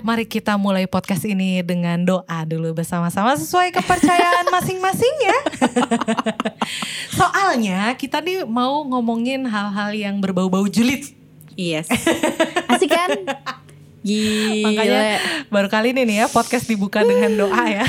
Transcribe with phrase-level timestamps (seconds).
[0.00, 5.38] mari kita mulai podcast ini dengan doa dulu bersama-sama sesuai kepercayaan masing-masing ya.
[7.12, 11.04] Soalnya kita nih mau ngomongin hal-hal yang berbau-bau julid.
[11.56, 11.92] Yes.
[12.72, 13.12] Asik kan?
[14.00, 14.72] Gila.
[14.72, 15.00] Makanya
[15.52, 17.84] baru kali ini nih ya podcast dibuka dengan doa ya.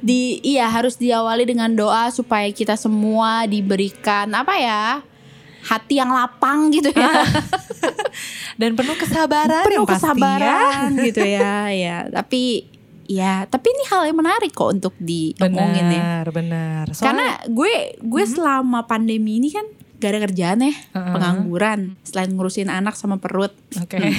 [0.00, 4.84] di iya harus diawali dengan doa supaya kita semua diberikan apa ya?
[5.62, 7.24] Hati yang lapang gitu ya.
[8.60, 11.04] Dan penuh kesabaran penuh kesabaran ya.
[11.04, 11.54] gitu ya.
[11.70, 12.68] Ya, tapi
[13.06, 16.22] ya, tapi ini hal yang menarik kok untuk diomongin ya.
[16.22, 16.84] Benar, benar.
[16.92, 19.64] Soalnya- Karena gue gue selama pandemi ini kan
[20.00, 21.12] gak ada kerjaan ya, Heeh.
[21.12, 21.80] pengangguran.
[22.02, 24.00] Selain ngurusin anak sama perut, Oke.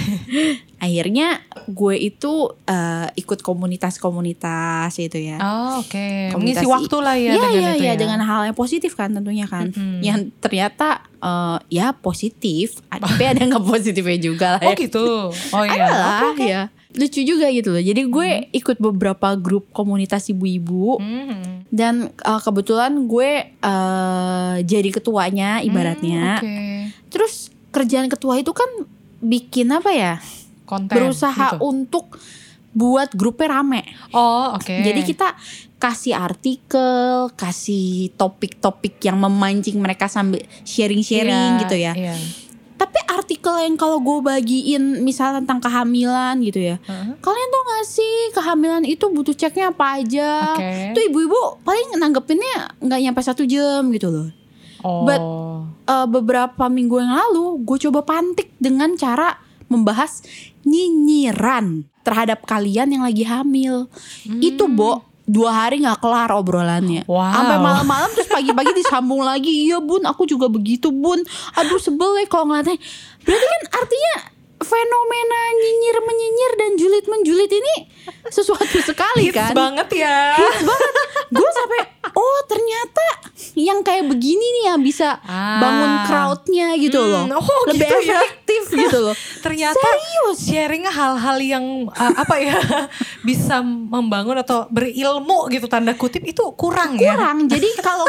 [0.78, 2.32] akhirnya gue itu
[2.66, 5.38] eh, ikut komunitas-komunitas itu ya.
[5.38, 6.34] Oh, oke.
[6.34, 8.00] Komunitas Mengisi waktu lah ya Iya dengan iya itu iya ya.
[8.00, 9.70] dengan hal yang positif kan tentunya kan.
[9.70, 10.02] Mm-mm.
[10.02, 10.88] Yang ternyata
[11.18, 14.78] eh, ya positif, tapi ada yang nggak positifnya juga lah Oh ya.
[14.80, 15.06] gitu.
[15.52, 15.74] Oh iya.
[15.76, 16.46] Ada lah Oke, oke.
[16.48, 16.64] ya.
[16.92, 17.80] Lucu juga gitu loh.
[17.80, 21.64] Jadi gue ikut beberapa grup komunitas ibu-ibu Hmm.
[21.68, 26.38] dan eh, kebetulan gue eh, jadi ketuanya ibaratnya.
[26.38, 26.56] Hmm, Oke.
[27.08, 27.34] Terus
[27.70, 28.68] kerjaan ketua itu kan
[29.20, 30.14] bikin apa ya?
[30.64, 30.96] Konten.
[30.96, 31.68] berusaha gitu.
[31.68, 32.16] untuk
[32.72, 33.84] buat grupnya rame.
[34.12, 34.72] Oh, oke.
[34.72, 35.36] Jadi kita
[35.76, 41.92] kasih artikel, kasih topik-topik yang memancing mereka sambil sharing-sharing Iya, gitu ya.
[41.92, 42.16] Iya.
[42.82, 46.82] Tapi artikel yang kalau gue bagiin misalnya tentang kehamilan gitu ya.
[46.82, 47.14] Heeh.
[47.22, 50.58] Kalian tau gak sih kehamilan itu butuh ceknya apa aja?
[50.58, 50.90] Oke.
[50.90, 54.28] Itu ibu-ibu paling nanggepinnya nggak nyampe satu jam gitu loh.
[54.82, 55.06] Oh.
[55.06, 55.30] But-
[55.82, 60.24] Eh, beberapa minggu yang lalu gue coba pantik dengan cara membahas
[60.64, 63.92] nyinyiran terhadap kalian yang lagi hamil.
[64.40, 67.08] Itu Bo dua hari nggak kelar obrolannya.
[67.08, 67.32] Wow.
[67.32, 69.72] Sampai malam-malam terus pagi-pagi disambung lagi.
[69.72, 71.24] Iya bun, aku juga begitu bun.
[71.56, 72.76] Aduh sebel ya kalau ngeliatnya.
[73.24, 74.16] Berarti kan artinya
[74.62, 77.76] fenomena nyinyir menyinyir dan julid menjulit ini
[78.28, 79.54] sesuatu sekali Hits kan.
[79.54, 80.38] banget ya.
[80.38, 80.94] Hits banget.
[81.32, 81.80] Gue sampai
[82.12, 83.06] oh ternyata
[83.54, 85.60] yang kayak begini nih yang bisa Ah.
[85.60, 87.26] bangun crowdnya gitu loh.
[87.26, 88.20] Hmm, oh, Lebih gitu ya.
[88.20, 89.16] efektif gitu loh.
[89.46, 89.88] Ternyata
[90.34, 92.56] sharing hal-hal yang uh, apa ya
[93.28, 97.16] bisa membangun atau berilmu gitu tanda kutip itu kurang, ya.
[97.16, 97.48] kurang.
[97.48, 98.08] Jadi kalau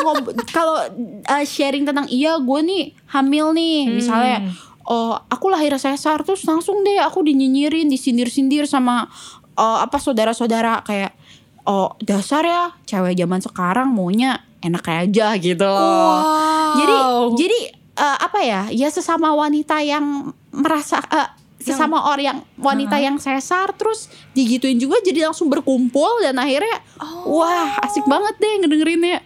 [0.48, 0.76] kalau
[1.22, 3.94] uh, sharing tentang iya gue nih hamil nih Hmm.
[3.94, 4.36] misalnya
[4.86, 9.06] oh aku lahir sesar terus langsung deh aku dinyinyirin disindir-sindir sama
[9.56, 11.14] uh, apa saudara-saudara kayak
[11.66, 16.22] oh dasar ya cewek zaman sekarang maunya enak aja gitu loh.
[16.22, 16.74] Wow.
[16.78, 16.96] Jadi
[17.42, 17.58] jadi
[17.98, 21.30] uh, apa ya ya sesama wanita yang merasa uh,
[21.62, 26.82] sesama orang yang wanita yang sesar terus digituin juga jadi langsung berkumpul dan akhirnya
[27.22, 29.22] wah asik banget deh ngedengerinnya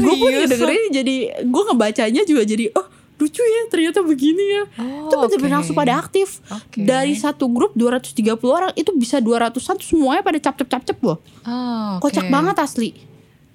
[0.00, 2.88] gue pun ngedengerin jadi gue ngebacanya juga jadi oh
[3.24, 5.56] lucu ya ternyata begini ya Oh, itu bener-bener oke.
[5.58, 6.84] langsung pada aktif Oke.
[6.84, 8.12] dari satu grup 230
[8.44, 12.04] orang itu bisa 200an tuh semuanya pada cap-cap-cap-cap loh Oh, oke.
[12.04, 12.92] kocak banget asli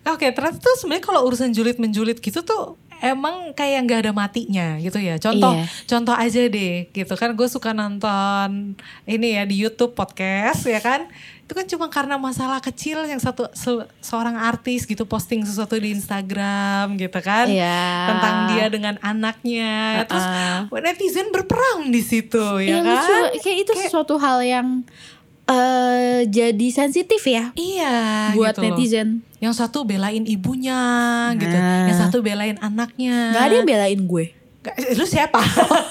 [0.01, 4.75] Oke, ternyata tuh sebenarnya kalau urusan julid menjulit gitu tuh emang kayak nggak ada matinya
[4.77, 5.15] gitu ya.
[5.15, 5.67] Contoh, Iya.
[5.85, 7.31] contoh aja deh, gitu kan.
[7.31, 8.73] Gue suka nonton
[9.05, 11.07] ini ya di YouTube podcast ya kan.
[11.49, 15.89] Itu kan cuma karena masalah kecil yang satu se- seorang artis gitu posting sesuatu di
[15.91, 17.49] Instagram gitu kan.
[17.49, 18.05] Iya.
[18.05, 20.05] Tentang dia dengan anaknya.
[20.05, 20.21] Terus
[20.69, 20.77] Uh-uh.
[20.79, 23.01] netizen berperang di situ ya Iya, kan.
[23.25, 23.41] lucu.
[23.41, 24.85] kayak itu sesuatu hal yang
[25.43, 27.97] eh jadi sensitif ya Iya,
[28.31, 28.65] buat gitu loh.
[28.69, 29.09] netizen.
[29.39, 30.77] Yang satu belain ibunya
[31.33, 31.89] gitu, Nah.
[31.89, 33.33] yang satu belain anaknya.
[33.33, 34.25] Gak ada yang belain gue.
[34.59, 35.39] Gak- Lu siapa?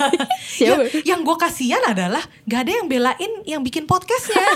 [0.59, 0.61] Siapa?
[0.61, 4.39] yang yang gue kasihan adalah gak ada yang belain yang bikin podcastnya.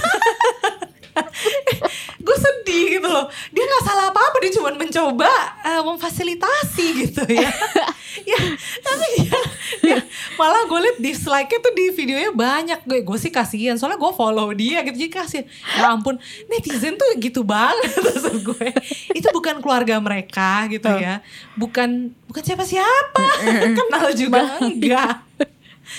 [2.24, 3.26] gue sedih gitu loh.
[3.50, 7.50] Dia nggak salah apa-apa, dia cuma mencoba eh, memfasilitasi gitu ya.
[8.30, 8.38] ya
[8.84, 9.40] tapi dia,
[9.80, 9.98] dia
[10.36, 12.80] malah gue liat dislike-nya tuh di videonya banyak.
[12.84, 14.96] Gue gue sih kasihan, soalnya gue follow dia gitu.
[14.96, 15.46] Jadi kasihan.
[15.76, 16.16] Ya ampun,
[16.48, 18.68] netizen tuh gitu banget maksud gue.
[19.12, 21.00] Itu bukan keluarga mereka gitu Oh.
[21.00, 21.24] ya.
[21.56, 23.26] Bukan bukan siapa-siapa.
[23.72, 25.24] Kenal juga enggak.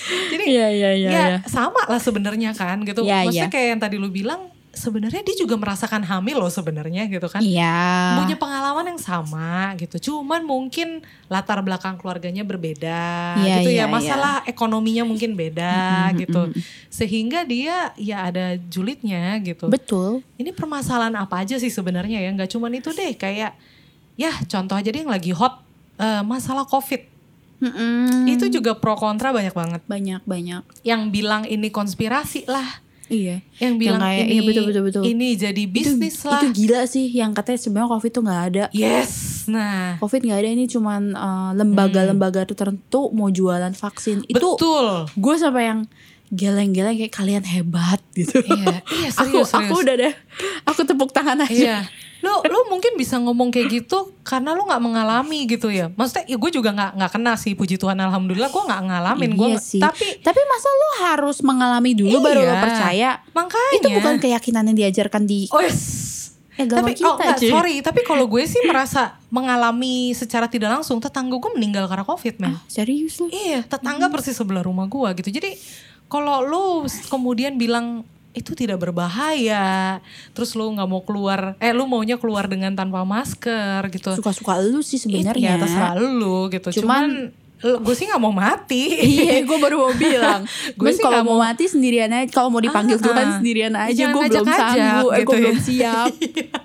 [0.03, 1.37] Jadi Iya, iya, iya, ya iya.
[1.45, 3.05] sama lah sebenarnya kan gitu.
[3.05, 3.53] Iya, Maksudnya iya.
[3.53, 7.45] kayak yang tadi lu bilang sebenarnya dia juga merasakan hamil loh sebenarnya gitu kan.
[7.45, 8.17] Iya.
[8.25, 10.11] Punya pengalaman yang sama gitu.
[10.11, 13.93] Cuman mungkin latar belakang keluarganya berbeda Iya, gitu iya, ya.
[13.93, 16.49] Masalah ekonominya mungkin beda gitu.
[16.89, 19.69] Sehingga dia ya ada julidnya gitu.
[19.69, 20.25] Betul.
[20.41, 22.33] Ini permasalahan apa aja sih sebenarnya ya?
[22.33, 23.53] Nggak cuman itu deh kayak
[24.17, 25.61] ya contoh aja deh yang lagi hot
[26.01, 27.13] eh, masalah covid.
[27.63, 28.27] Mm-mm.
[28.27, 29.81] Itu juga pro kontra banyak banget.
[29.87, 30.63] banyak banyak.
[30.83, 32.82] Yang bilang ini konspirasi lah.
[33.11, 33.43] Iya.
[33.59, 35.03] Yang bilang kayak, ini iya, betul, betul, betul.
[35.03, 36.39] ini jadi bisnis itu, lah.
[36.39, 38.63] Itu gila sih yang katanya sebenarnya covid tuh nggak ada.
[38.71, 39.11] yes.
[39.43, 44.23] Nah, Covid nggak ada ini cuman uh, lembaga-lembaga tertentu mau jualan vaksin.
[44.31, 45.03] Itu betul.
[45.19, 45.79] gue sampai yang
[46.33, 48.39] geleng-geleng kayak kalian hebat gitu.
[48.41, 49.83] Iya, iya aku serius, aku serius.
[49.83, 50.13] udah deh.
[50.65, 51.51] Aku tepuk tangan aja.
[51.51, 51.79] Iya.
[52.23, 55.91] Lu lu mungkin bisa ngomong kayak gitu karena lu nggak mengalami gitu ya.
[55.91, 59.47] Maksudnya ya gue juga nggak nggak kena sih puji Tuhan alhamdulillah gue nggak ngalamin gue.
[59.51, 59.83] Iya sih.
[59.83, 62.47] Tapi Tapi masa lu harus mengalami dulu baru Iya.
[62.47, 63.09] lu percaya?
[63.35, 65.83] makanya Itu bukan keyakinan yang diajarkan di Oh yes.
[66.53, 71.01] agama Tapi kita, oh enggak, sorry, tapi kalau gue sih merasa mengalami secara tidak langsung
[71.01, 72.53] tetangga gue meninggal karena covid men.
[72.53, 73.25] Ah, serius lu?
[73.27, 75.33] Iya, tetangga persis sebelah rumah gue gitu.
[75.33, 75.57] Jadi
[76.05, 76.63] kalau lu
[77.09, 80.01] kemudian bilang itu tidak berbahaya,
[80.33, 84.17] terus lu nggak mau keluar, eh lu maunya keluar dengan tanpa masker gitu.
[84.17, 85.61] Suka-suka lu sih Iya, sebenarnya.
[85.61, 86.81] terserah lu gitu.
[86.81, 88.83] Cuman- Cuman, gue sih nggak mau mati.
[88.99, 90.43] Iya, gue baru mau bilang.
[90.77, 92.27] Gue gue sih kalau mau mati sendirian aja.
[92.27, 93.33] Kalau mau dipanggil Ah, Tuhan ah.
[93.39, 94.03] sendirian aja.
[94.11, 95.09] Gue belum sanggup.
[95.15, 95.39] Eh, gue gitu ya.
[95.39, 96.07] belum siap.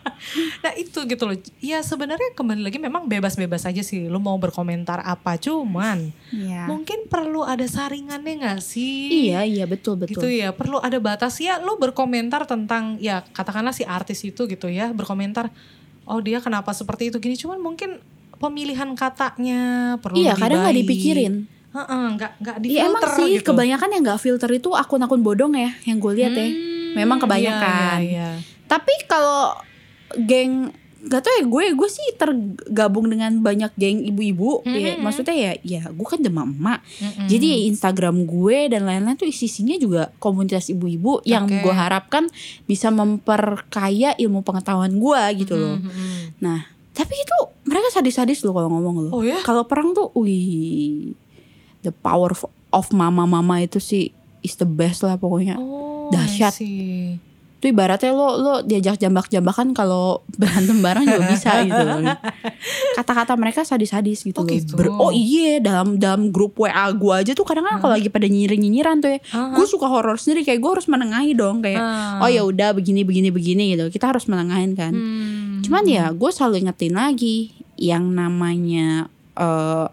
[0.67, 1.37] nah itu gitu loh.
[1.63, 4.11] Ya sebenarnya kembali lagi memang bebas-bebas aja sih.
[4.11, 6.67] Lu mau berkomentar apa cuman Iya.
[6.67, 9.31] mungkin perlu ada saringannya nggak sih?
[9.31, 10.19] Iya, iya betul betul.
[10.19, 14.67] gitu ya perlu ada batas ya lu berkomentar tentang ya katakanlah si artis itu gitu
[14.69, 15.49] ya berkomentar
[16.05, 18.01] oh dia kenapa seperti itu gini cuman mungkin
[18.39, 19.61] pemilihan katanya
[19.99, 21.35] perlu Iya, lebih kadang nggak dipikirin.
[21.69, 23.53] Heeh, nggak nggak di Iya emang sih gitu.
[23.53, 26.47] kebanyakan yang nggak filter itu akun-akun bodong ya yang gue lihat ya.
[26.47, 27.99] Hmm, Memang kebanyakan.
[28.01, 28.29] iya, iya,
[28.65, 29.53] Tapi kalau
[30.19, 35.01] geng gak tau ya gue gue sih tergabung dengan banyak geng ibu-ibu Hmm, ya hmm,
[35.01, 37.31] maksudnya ya ya gue kan demam emak Mm-mm.
[37.31, 41.63] jadi ya Instagram gue dan lain-lain tuh isinya juga komunitas ibu-ibu yang Oke.
[41.63, 42.27] gue harapkan
[42.67, 46.35] bisa memperkaya ilmu pengetahuan gue gitu loh mm-mm.
[46.43, 47.37] nah tapi itu
[47.69, 51.13] mereka sadis-sadis loh kalau ngomong loh oh ya kalau perang tuh wih
[51.81, 54.11] the power of, of mama-mama itu sih
[54.41, 56.57] is the best lah pokoknya oh Dahsyat.
[57.59, 62.01] Itu ibaratnya lo lo diajak jambak-jambakan kalau berantem bareng juga bisa gitu loh.
[62.95, 64.49] Kata-kata mereka sadis-sadis gitu Oh, loh.
[64.49, 64.73] gitu.
[64.73, 68.97] Ber- oh iya dalam dalam grup WA gue aja tuh kadang-kadang kalau lagi pada nyinyirin-nyinyiran
[68.99, 69.19] tuh ya.
[69.53, 72.23] Gue suka horor sendiri kayak gue harus menengahi dong kayak Ah.
[72.23, 73.91] oh ya udah begini begini begini gitu.
[73.91, 74.93] Kita harus menengahin kan.
[74.95, 75.48] Hmm.
[75.65, 79.07] Cuman ya gue selalu ingetin lagi yang namanya
[79.39, 79.87] eh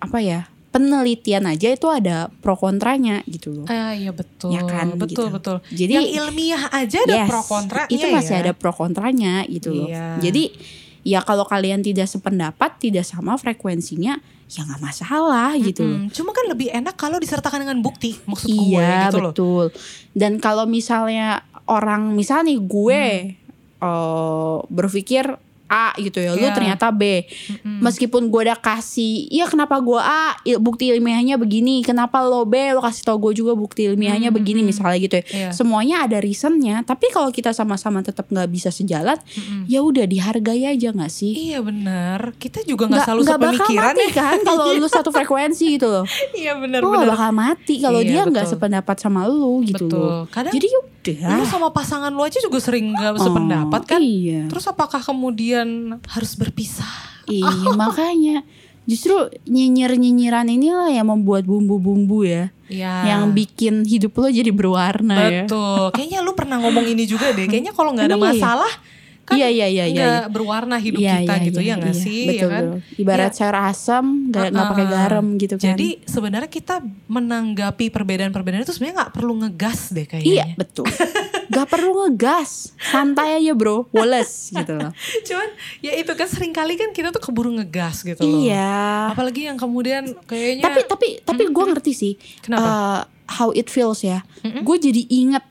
[0.00, 3.66] apa ya penelitian aja itu ada pro kontranya gitu loh.
[3.66, 4.54] Ah iya betul.
[4.54, 5.34] Ya kan, betul gitu.
[5.34, 5.56] betul.
[5.74, 8.40] Jadi yang ilmiah aja ada Yes, pro kontranya itu masih ya.
[8.46, 9.90] ada pro kontranya gitu loh.
[9.90, 10.22] Iya.
[10.22, 10.54] Jadi
[11.02, 16.06] ya kalau kalian tidak sependapat, tidak sama frekuensinya, ya nggak masalah gitu loh.
[16.06, 16.14] Mm-mm.
[16.14, 19.32] Cuma kan lebih enak kalau disertakan dengan bukti maksud gue Iya gitu loh.
[19.34, 19.64] betul.
[20.14, 23.02] Dan kalau misalnya orang misal nih gue
[23.80, 25.36] eh, berpikir
[25.70, 26.50] A gitu ya, lu Iya.
[26.50, 27.22] ternyata B.
[27.22, 27.78] Mm-mm.
[27.78, 32.82] Meskipun gue udah kasih, iya kenapa gue A, bukti ilmiahnya begini, kenapa lo B, lo
[32.82, 35.24] kasih tau gue juga bukti ilmiahnya Hmm, begini misalnya gitu ya.
[35.30, 35.48] Iya.
[35.54, 39.70] Semuanya ada reasonnya, tapi kalau kita sama-sama tetap nggak bisa sejalan, Mm-mm.
[39.70, 41.54] ya udah dihargai aja nggak sih?
[41.54, 42.34] Iya benar.
[42.34, 44.10] Kita juga nggak selalu bakal sepemikiran mati ya.
[44.10, 46.04] kan kalau lu satu frekuensi gitu loh.
[46.34, 50.02] Iya benar Lu gak bakal mati kalau Iya, dia nggak sependapat sama lu gitu Betul.
[50.02, 50.26] loh.
[50.26, 50.66] Kadang Jadi
[51.00, 51.48] lu yaudah.
[51.48, 54.00] sama pasangan lu aja juga sering sependapat Oh, kan?
[54.00, 54.46] Iya.
[54.46, 56.88] Terus apakah kemudian harus berpisah?
[57.24, 58.42] Iya makanya
[58.84, 59.14] justru
[59.46, 63.06] nyinyir-nyinyiran inilah yang membuat bumbu-bumbu ya, Iya.
[63.06, 65.42] yang bikin hidup lo jadi berwarna ya.
[65.46, 65.94] Betul.
[65.94, 67.46] Kayaknya lu pernah ngomong ini juga deh.
[67.46, 68.70] Kayaknya kalau nggak ada iya?
[69.30, 69.94] Kan Iya iya iya iya.
[69.94, 72.02] nggak berwarna hidup Iya, kita iya, gitu iya, ya nggak iya.
[72.02, 72.22] sih?
[72.26, 72.64] Betul, ya kan?
[72.66, 72.78] betul.
[72.98, 73.36] Ibarat Iya.
[73.38, 74.96] sayur asam nggak nggak pakai Uh-uh.
[74.98, 75.64] garam gitu kan.
[75.70, 80.26] Jadi sebenarnya kita menanggapi perbedaan-perbedaan itu sebenarnya nggak perlu ngegas deh kayaknya.
[80.26, 80.84] iya betul.
[81.50, 84.94] gak perlu ngegas, santai aja bro, woles gitu loh.
[85.26, 85.50] Cuman
[85.82, 88.38] ya itu kan sering kali kan kita tuh keburu ngegas gitu loh.
[88.38, 89.10] Iya.
[89.10, 92.12] Apalagi yang kemudian kayaknya Tapi tapi tapi gue ngerti sih.
[92.38, 92.62] Kenapa?
[92.62, 94.22] uh, how it feels ya.
[94.46, 94.62] Mm-mm.
[94.62, 95.42] Gue jadi inget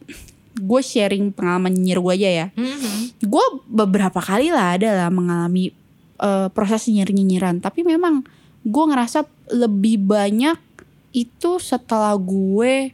[0.59, 2.47] gue sharing pengalaman nyinyir gue aja ya.
[2.53, 3.23] Mhm.
[3.23, 5.71] Gue beberapa kali lah ada lah mengalami
[6.17, 7.55] uh, proses nyinyir nyinyiran.
[7.57, 8.27] Tapi memang
[8.61, 10.59] gue ngerasa lebih banyak
[11.09, 12.93] itu setelah gue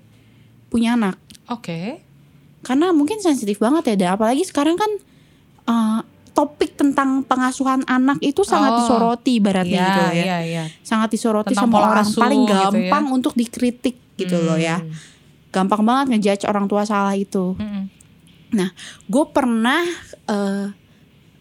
[0.69, 1.17] punya anak.
[1.49, 1.99] Oke.
[2.61, 3.95] Karena mungkin sensitif banget ya.
[3.97, 4.91] Dan apalagi sekarang kan
[5.65, 5.99] uh,
[6.31, 10.23] topik tentang pengasuhan anak itu sangat Oh, disoroti ibaratnya Iya, gitu ya.
[10.25, 10.63] iya, iya.
[10.83, 12.63] Sangat disoroti Tentang sama orang paling gitu ya.
[12.67, 14.83] gampang untuk dikritik gitu loh ya.
[15.55, 15.63] Hmm.
[15.63, 17.55] Gampang banget ngejudge orang tua salah itu.
[17.55, 17.87] Mhm.
[19.05, 19.83] Gue pernah
[20.25, 20.65] eh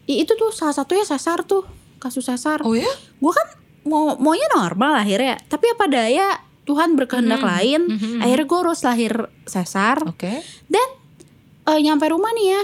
[0.05, 1.67] i- itu tuh salah satunya sasar tuh
[1.97, 2.61] kasus sasar.
[2.61, 2.87] Oh ya?
[3.17, 3.47] Gue kan
[3.83, 6.27] mau maunya normal akhirnya, tapi apa daya
[6.63, 7.47] Tuhan berkehendak Mhm.
[7.47, 7.81] lain.
[7.87, 8.11] Mhm.
[8.21, 10.01] Akhirnya gue harus lahir sesar.
[10.03, 10.41] Oke.
[11.65, 12.63] Eh, nyampe rumah nih ya.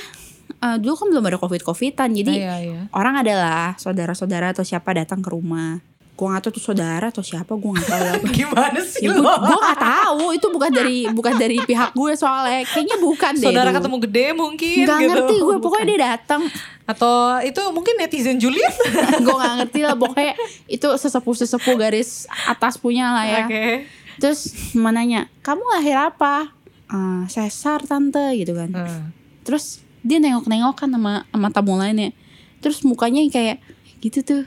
[0.61, 2.81] eh, dulu kan belum ada covid covidan, jadi Iya, iya.
[2.93, 5.81] orang adalah saudara-saudara atau siapa datang ke rumah.
[6.21, 8.21] Gue nggak tahu tuh saudara atau siapa, gue nggak tahu.
[8.37, 12.61] Gimana sih Ya, gue gue nggak tahu itu bukan dari bukan dari pihak gue soalnya
[12.63, 13.77] kayaknya bukan deh Saudara dulu.
[13.81, 15.09] ketemu gede mungkin nggak gitu.
[15.09, 15.59] ngerti gue Bukan.
[15.59, 16.41] pokoknya dia datang
[16.83, 18.69] Atau itu mungkin netizen Juliet.
[19.25, 20.33] gue nggak ngerti lah pokoknya
[20.67, 22.09] itu sesepuh sesepuh garis
[22.45, 23.89] atas punya lah ya Oke.
[24.15, 26.53] terus menanya kamu lahir apa
[26.85, 29.01] "Eh, sesar tante gitu kan Heeh.
[29.41, 32.13] terus dia nengok-nengok kan sama sama tamu lainnya
[32.59, 33.57] terus mukanya kayak
[33.97, 34.43] gitu tuh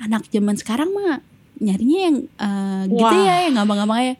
[0.00, 1.20] anak zaman sekarang mah
[1.56, 3.20] nyarinya yang eh, gitu Wah.
[3.22, 4.14] ya yang gampang-gampang ya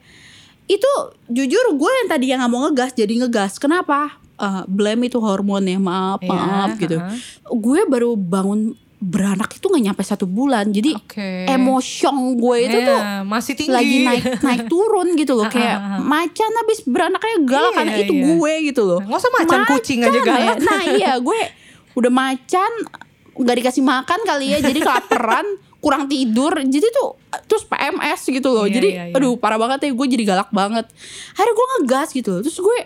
[0.68, 0.90] itu
[1.26, 5.60] jujur gue yang tadi yang nggak mau ngegas jadi ngegas kenapa Eh, blame itu hormon
[5.62, 7.16] ya maaf Iya, maaf gitu heeh.
[7.50, 11.44] gue baru bangun beranak itu nggak nyampe satu bulan jadi Oke.
[11.46, 13.68] emosion gue itu tuh Iya, masih tinggi.
[13.70, 18.24] lagi naik naik turun gitu loh kayak macan habis beranaknya galak Iya, karena itu iya.
[18.26, 20.40] gue gitu loh Nggak usah macan, kucing aja Macan galak.
[20.40, 20.52] ya.
[20.62, 21.38] Nah iya gue
[21.92, 22.70] udah macan
[23.34, 25.44] nggak dikasih makan kali ya jadi kelaparan
[25.80, 29.14] kurang tidur jadi tuh terus PMS gitu loh Iya, jadi iya, iya.
[29.14, 30.84] aduh parah banget ya gue jadi galak banget
[31.32, 32.78] akhirnya gue ngegas gitu loh terus gue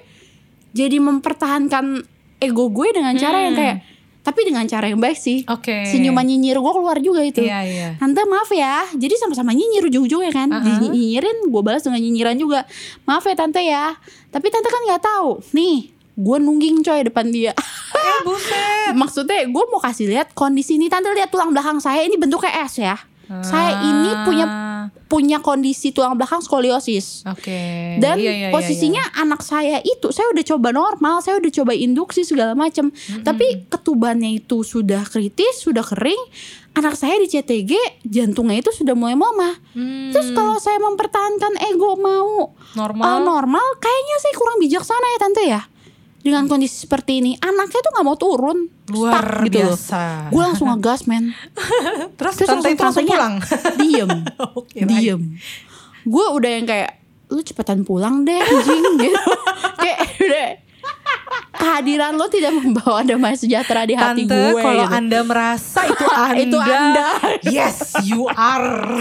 [0.73, 2.07] jadi mempertahankan
[2.39, 3.63] ego gue dengan cara yang Hmm.
[3.63, 3.79] kayak
[4.21, 5.85] tapi dengan cara yang baik sih Oke.
[5.85, 7.89] senyuman nyinyir gue keluar juga itu Iya, iya.
[7.95, 10.81] Tante maaf ya Jadi sama-sama nyinyir ujung-ujungnya kan Uh-uh.
[10.81, 12.65] Nyinyirin gue balas dengan nyinyiran juga
[13.05, 13.93] Maaf ya tante ya
[14.33, 17.53] Tapi tante kan gak tahu Nih gue nungging coy depan dia
[17.95, 18.95] Eh buset.
[19.01, 22.79] Maksudnya gue mau kasih lihat kondisi ini Tante lihat tulang belakang saya Ini bentuknya S
[22.79, 22.95] ya
[23.41, 27.97] Saya ini punya Ah, punya kondisi tulang belakang skoliosis Oke.
[27.97, 31.73] dan Iya, iya, iya, posisinya anak saya itu saya udah coba normal, saya udah coba
[31.73, 32.93] induksi segala macam.
[33.25, 36.21] Tapi ketubannya itu sudah kritis, sudah kering.
[36.75, 37.73] Anak saya di CTG
[38.05, 39.57] jantungnya itu sudah mulai melemah.
[39.73, 39.79] iya.
[39.79, 43.05] Hmm, Terus kalau saya mempertahankan ego mau normal.
[43.09, 45.63] uh, normal, kayaknya saya kurang bijaksana ya tante ya.
[46.25, 50.33] Dengan kondisi seperti ini, anaknya tuh nggak mau turun, luar stuck gitu biasa.
[50.33, 51.37] Gue langsung ngegas men,
[52.19, 53.35] Terus, Terus tante langsung tantenya pulang.
[53.77, 54.11] diem,
[54.73, 54.89] kirain.
[54.89, 55.23] diem.
[56.03, 56.97] Gue udah yang kayak
[57.29, 59.21] lu cepetan pulang deh anjing gitu.
[59.77, 60.47] kayak udah
[61.55, 64.61] kehadiran lo tidak membawa damai sejahtera di hati Tante, gue.
[64.61, 64.95] kalau gitu.
[64.95, 67.07] anda merasa itu anda, Itu Anda.
[67.47, 69.01] yes, you are.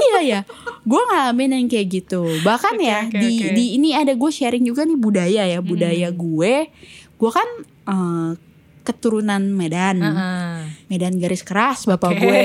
[0.00, 0.40] iya ya,
[0.82, 2.24] gue ngalamin yang kayak gitu.
[2.40, 3.52] Bahkan Oke, ya oke, di oke.
[3.52, 6.54] di ini ada gue sharing juga nih budaya ya budaya gue.
[7.14, 7.48] Gue kan
[7.86, 8.30] eh,
[8.80, 10.56] keturunan Medan, Heeh.
[10.88, 12.22] Medan garis keras bapak Oke.
[12.22, 12.42] gue.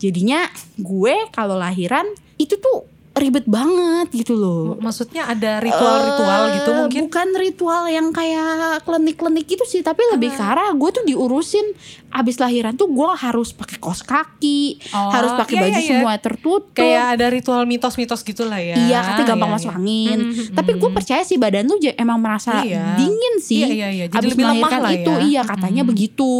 [0.00, 2.04] Jadinya gue kalau lahiran
[2.36, 4.74] itu tuh ribet banget gitu loh.
[4.76, 7.00] Maksudnya ada ritual-ritual Eh, gitu mungkin?
[7.04, 11.62] bukan ritual yang kayak klinik-klinik gitu sih tapi lebih ke arah gue tuh diurusin
[12.10, 15.90] abis lahiran tuh gue harus pakai kos kaki Oh, harus pakai iya, baju iya, iya.
[15.92, 18.74] semua tertutup Kayak ada ritual mitos-mitos gitu lah ya.
[18.76, 19.78] Iya katanya gampang Iya, masuk iya.
[19.78, 20.96] angin Mhm, Tapi gue mhm.
[20.96, 22.94] percaya sih badan lu ja- emang merasa Iya.
[22.96, 24.04] dingin sih Iya, iya, iya.
[24.08, 25.22] Jadi Abis lebih melahirkan lah itu ya.
[25.24, 25.88] Iya katanya Mhm.
[25.88, 26.32] begitu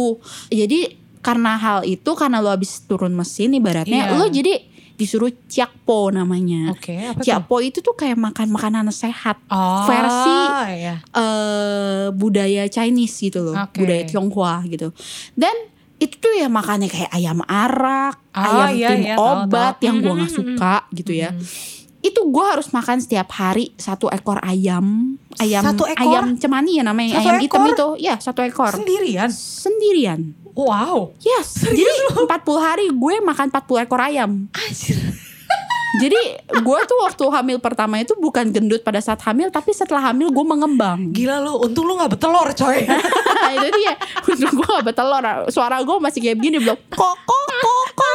[0.49, 0.79] Jadi
[1.17, 4.13] karena hal itu Karena lu abis turun mesin ibaratnya Iya.
[4.13, 7.25] Lu jadi disuruh ciakpo namanya Oke, apa tuh?
[7.25, 10.39] Ciakpo itu tuh kayak makan makanan sehat Oh, versi
[10.73, 11.03] iya.
[11.11, 13.79] eh budaya Chinese gitu loh, Oke.
[13.79, 14.95] budaya Tionghoa gitu.
[15.33, 15.51] Dan
[15.95, 19.85] itu tuh ya makannya kayak ayam arak, Oh, ayam iya, tim iya, obat tahu.
[19.85, 21.29] yang gua nggak suka gitu ya.
[21.99, 26.05] Itu gua harus makan setiap hari satu ekor ayam, ayam Satu ekor?
[26.05, 27.73] ayam cemani ya namanya, Satu ayam hitam ekor?
[27.73, 28.71] itu, ya satu ekor.
[28.71, 29.27] Sendirian?
[29.27, 30.44] Sendirian.
[30.55, 31.11] Wow.
[31.19, 32.31] Yes, jadi 40
[32.63, 34.47] hari gue makan 40 ekor ayam.
[34.55, 34.97] Anjir.
[35.95, 40.27] Jadi gue tuh waktu hamil pertama itu bukan gendut pada saat hamil, tapi setelah hamil
[40.27, 41.07] gue mengembang.
[41.15, 42.83] Gila lu, untung lu gak betelor coy.
[43.55, 43.93] itu dia
[44.27, 48.13] untung gue gak betelor suara gue masih kayak begini belum kok kok kok kok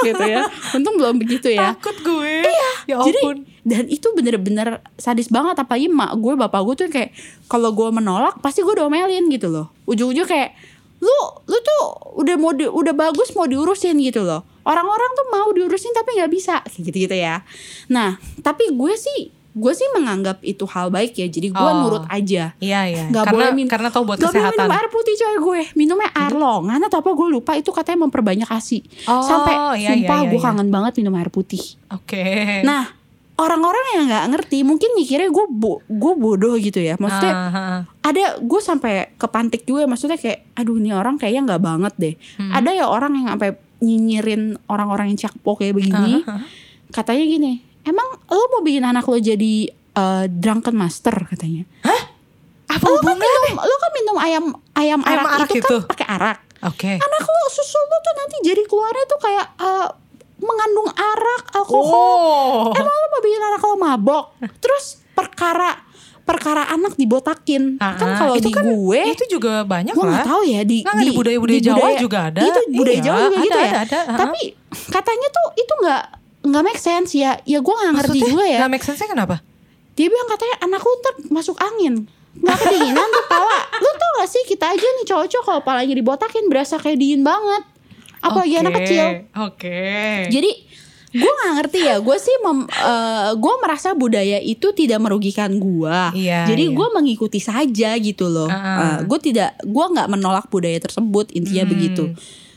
[0.00, 2.34] gitu ya untung belum begitu ya Takut gue.
[2.48, 2.70] Iya.
[2.88, 3.36] Ya jadi ampun.
[3.62, 7.10] dan itu bener-bener sadis banget apalagi mak gue bapak gue tuh kayak
[7.46, 10.56] kalau gue menolak pasti gue domelin gitu loh ujung-ujung kayak
[11.00, 11.82] lu lu tuh
[12.14, 16.28] udah mau di- udah bagus mau diurusin gitu loh orang-orang tuh mau diurusin tapi nggak
[16.28, 17.40] bisa kayak gitu-gitu ya
[17.86, 21.74] nah tapi gue sih gue sih menganggap itu hal baik ya jadi gue Oh.
[21.80, 23.04] nurut aja Iya, iya.
[23.08, 24.62] Nggak karena, boleh min- karena tahu buat Gak boleh kesehatan.
[24.62, 28.46] minum air putih coy gue Minumnya air longan atau apa gue lupa Itu katanya memperbanyak
[28.46, 30.46] asi Oh, Sampai iya, iya, sumpah iya, gue iya.
[30.46, 31.58] kangen banget minum air putih
[31.90, 32.62] Oke.
[32.62, 32.94] Nah
[33.40, 37.80] orang-orang yang nggak ngerti Mungkin mikirnya gue bo gue bodoh gitu ya Maksudnya ah, ah.
[38.04, 42.52] ada gue sampai kepantik juga Maksudnya kayak Aduh ini orang kayaknya nggak banget deh Hmm.
[42.52, 46.40] Ada ya orang yang sampai nyinyirin orang-orang yang cakpo kayak begini ah, ah.
[46.92, 51.64] Katanya gini Emang lo mau bikin anak lo jadi eh, drunken master katanya
[52.68, 54.44] Apa lo kan minum lo kan minum ayam
[54.76, 55.76] ayam, Ayam arak, arak itu, itu.
[55.80, 56.92] kan pakai arak Oke.
[56.92, 59.88] anak lo susu lo tuh nanti jadi keluarnya tuh kayak eh,
[60.40, 62.16] mengandung arak alkohol
[62.66, 62.72] Oh.
[62.72, 64.24] emang lo mau bikin anak lo mabok
[64.56, 65.76] terus perkara
[66.20, 68.16] perkara anak dibotakin Ah, kan ah.
[68.16, 70.26] kalau Itu di kan- gue Itu juga banyak gue nggak lah.
[70.26, 72.40] tahu ya di Nggak, di budaya-budaya Jawa juga ada.
[72.40, 74.18] itu budaya Iya, Jawa juga ada, gitu ya ada, ada, ah.
[74.18, 74.40] tapi
[74.88, 76.02] katanya tuh itu nggak
[76.40, 79.42] nggak make sense ya ya gue nggak ngerti juga ya Gak make sense kenapa?
[79.92, 81.94] dia bilang katanya anak lu ntar masuk angin
[82.32, 86.46] nggak kedinginan tuh pala lu tau gak sih kita aja nih cowok-cowok kalau palanya dibotakin
[86.46, 87.66] berasa kayak dingin banget
[88.20, 89.80] apalagi anak Oke, kecil Oke.
[90.28, 90.50] jadi
[91.10, 95.98] gue nggak ngerti ya gue sih mem, eh, gue merasa budaya itu tidak merugikan gue
[96.14, 96.72] Iya, jadi iya.
[96.72, 99.02] gue mengikuti saja gitu loh Ah.
[99.02, 101.72] gue tidak gue nggak menolak budaya tersebut intinya Hmm.
[101.72, 102.04] begitu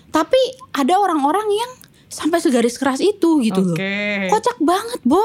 [0.09, 0.37] tapi
[0.71, 1.71] ada orang-orang yang
[2.05, 4.29] sampai segaris keras itu gitu loh Oke.
[4.29, 5.17] kocak banget Bo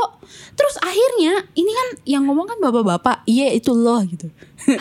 [0.54, 4.32] terus akhirnya ini kan yang ngomong kan bapak-bapak iya itu loh gitu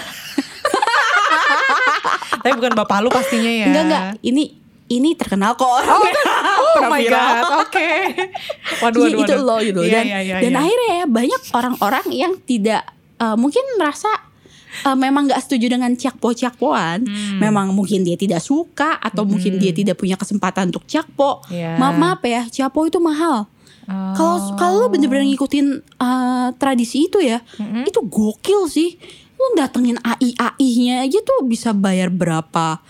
[2.37, 3.67] Tapi bukan bapak lu pastinya ya.
[3.67, 4.43] enggak enggak ini
[4.87, 7.19] ini terkenal kok Oh, Pernah my viral.
[7.37, 7.43] god.
[7.61, 7.89] Oke.
[8.79, 10.59] Waduh, Iya, waduh, itu loh gitu Iya, dan iya, iya, dan iya.
[10.59, 12.81] akhirnya ya banyak orang-orang yang tidak
[13.15, 14.07] eh, mungkin merasa
[14.79, 17.39] eh, memang nggak setuju dengan ciakpo ciakpoan Hmm.
[17.39, 21.75] memang mungkin dia tidak suka atau mungkin dia tidak punya kesempatan untuk ciakpo Iya.
[21.75, 23.49] maaf maaf ya ciakpo itu mahal
[23.83, 24.11] Oh.
[24.13, 27.83] kalau kalau lu bener-bener ngikutin eh, tradisi itu ya Mm-mm.
[27.83, 28.99] itu gokil sih
[29.33, 32.83] lu datengin AI AI-nya aja tuh bisa bayar berapa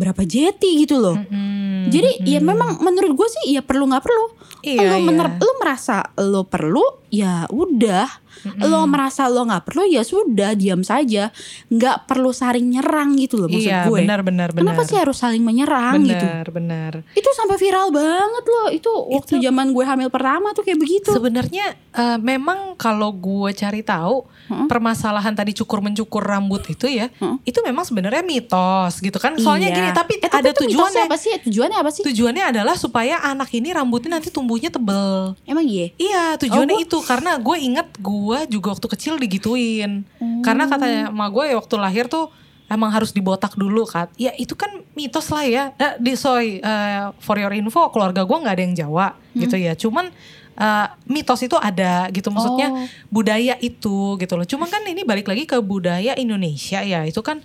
[0.00, 1.92] berapa jeti gitu loh Mm-mm.
[1.92, 4.24] jadi ya memang menurut gue sih ya perlu nggak perlu.
[4.60, 5.04] Iya, lo iya.
[5.04, 8.19] mener- lo merasa lo perlu ya udah.
[8.60, 11.30] Lo merasa lo nggak perlu ya sudah diam saja.
[11.66, 13.98] Nggak perlu saling nyerang gitu loh maksud Iya, gue.
[14.00, 14.62] benar benar benar.
[14.66, 16.20] Kenapa sih harus saling menyerang gitu?
[16.20, 16.92] Benar, benar.
[17.12, 18.68] Itu sampai viral banget loh.
[18.70, 21.10] Itu waktu zaman gue hamil pertama tuh kayak begitu.
[21.10, 24.66] Sebenarnya eh, memang kalau gue cari tahu Hmm.
[24.66, 27.38] permasalahan tadi cukur mencukur rambut itu ya, Hmm.
[27.40, 29.34] itu memang sebenarnya mitos gitu kan.
[29.36, 29.76] Soalnya Iya.
[29.76, 31.06] gini, tapi Eh, ada tujuannya.
[31.06, 31.34] apa sih?
[31.40, 32.02] Tujuannya apa sih?
[32.02, 35.38] Tujuannya adalah supaya anak ini rambutnya nanti tumbuhnya tebel.
[35.44, 35.94] Emang iya?
[35.94, 40.04] Iya tujuannya Oh, itu karena gue inget gue juga waktu kecil digituin.
[40.40, 42.28] Karena katanya emak gue ya waktu lahir tuh
[42.66, 45.64] emang harus dibotak dulu kan ya itu kan mitos lah ya.
[45.74, 49.74] Eh, di sorry eh, for your info keluarga gue nggak ada yang Jawa gitu ya.
[49.74, 50.08] Cuman
[50.54, 52.28] eh, mitos itu ada gitu.
[52.28, 52.86] Maksudnya Oh.
[53.08, 54.44] budaya itu gitu loh.
[54.44, 57.02] Cuman kan ini balik lagi ke budaya Indonesia ya.
[57.02, 57.42] Itu kan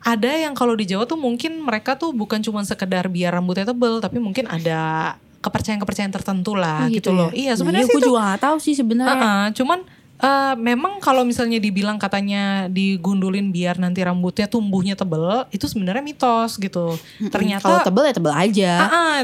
[0.00, 4.04] ada yang kalau di Jawa tuh mungkin mereka tuh bukan cuma sekedar biar rambutnya tebel
[4.04, 7.28] tapi mungkin ada kepercayaan-kepercayaan tertentu lah Oh, gitu, loh.
[7.32, 9.16] iya Nah, sebenarnya iya, sih gue itu juga gak tahu sih sebenarnya.
[9.16, 9.78] Heeh, cuman
[10.24, 16.56] eh, memang kalau misalnya dibilang katanya digundulin biar nanti rambutnya tumbuhnya tebel, itu sebenarnya mitos
[16.56, 16.96] gitu.
[17.28, 18.72] Ternyata Kalau tebel ya tebel aja.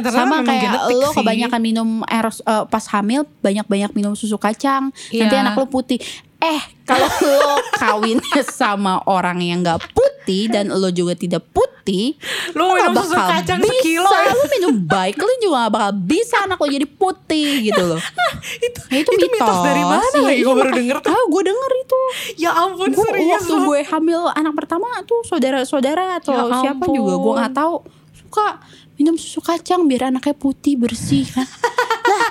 [0.04, 1.16] Ternyata Sama kayak lo sih.
[1.16, 4.92] kebanyakan minum air eh, pas hamil banyak-banyak minum susu kacang.
[5.08, 5.40] Nanti Iya.
[5.40, 5.98] anak lo putih.
[6.40, 12.16] Eh kalau lo kawinnya sama orang yang nggak putih dan lo juga tidak putih,
[12.52, 13.72] Lo nggak minum susu kacang bisa.
[13.74, 14.30] sekilo ya?
[14.30, 18.00] Lo minum baik, lo juga gak bakal bisa anak lo jadi putih gitu loh.
[18.66, 20.40] itu, Nah, itu, itu mitos dari mana Iya, lagi?
[20.40, 21.10] Gue baru makanya- denger tuh.
[21.10, 22.00] Tahu gue denger itu.
[22.38, 23.64] Ya ampun Gue serius waktu lo.
[23.66, 27.34] gue hamil anak pertama tuh saudara-saudara atau Ya siapa juga gue ampun.
[27.36, 27.74] nggak tahu
[28.14, 28.46] suka
[28.94, 31.44] minum susu kacang biar anaknya putih bersih kan.
[32.10, 32.28] lah,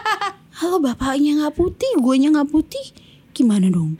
[0.52, 2.84] kalau bapaknya nggak putih, guenya nggak putih,
[3.40, 3.96] gimana dong?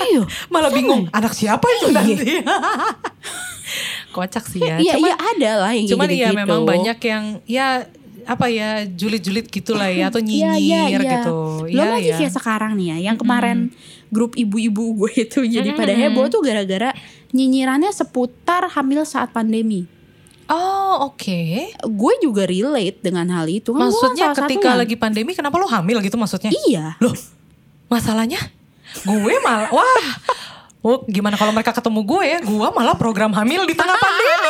[0.00, 1.94] Ayo, Malah bingung anak siapa itu Iya.
[1.94, 2.24] nanti.
[4.10, 4.76] Kocak sih ya.
[4.76, 6.40] iya iya ada lah yang Cuman kayak iya gitu.
[6.42, 7.66] memang banyak yang ya
[8.22, 10.98] apa ya julid-julid gitu lah ya atau Iya, nyinyir iya, iya.
[11.16, 11.36] gitu.
[11.64, 12.16] Belum Iya, lagi iya.
[12.18, 13.70] kayak sekarang nih ya, yang kemarin
[14.08, 16.90] grup ibu-ibu gue itu jadi pada heboh tuh gara-gara
[17.30, 19.86] nyinyirannya seputar hamil saat pandemi.
[20.50, 21.42] Oh oke.
[21.86, 23.70] Gue juga relate dengan hal itu.
[23.70, 24.80] Kan Maksudnya ketika satunya.
[24.82, 26.50] lagi pandemi kenapa lo hamil gitu maksudnya?
[26.66, 26.98] Iya.
[26.98, 27.14] Loh,
[27.90, 28.38] masalahnya
[29.04, 30.06] gue malah wah.
[30.80, 32.38] Oh, gimana kalau mereka ketemu gue ya?
[32.40, 34.48] Gue malah program hamil di tengah pandemi.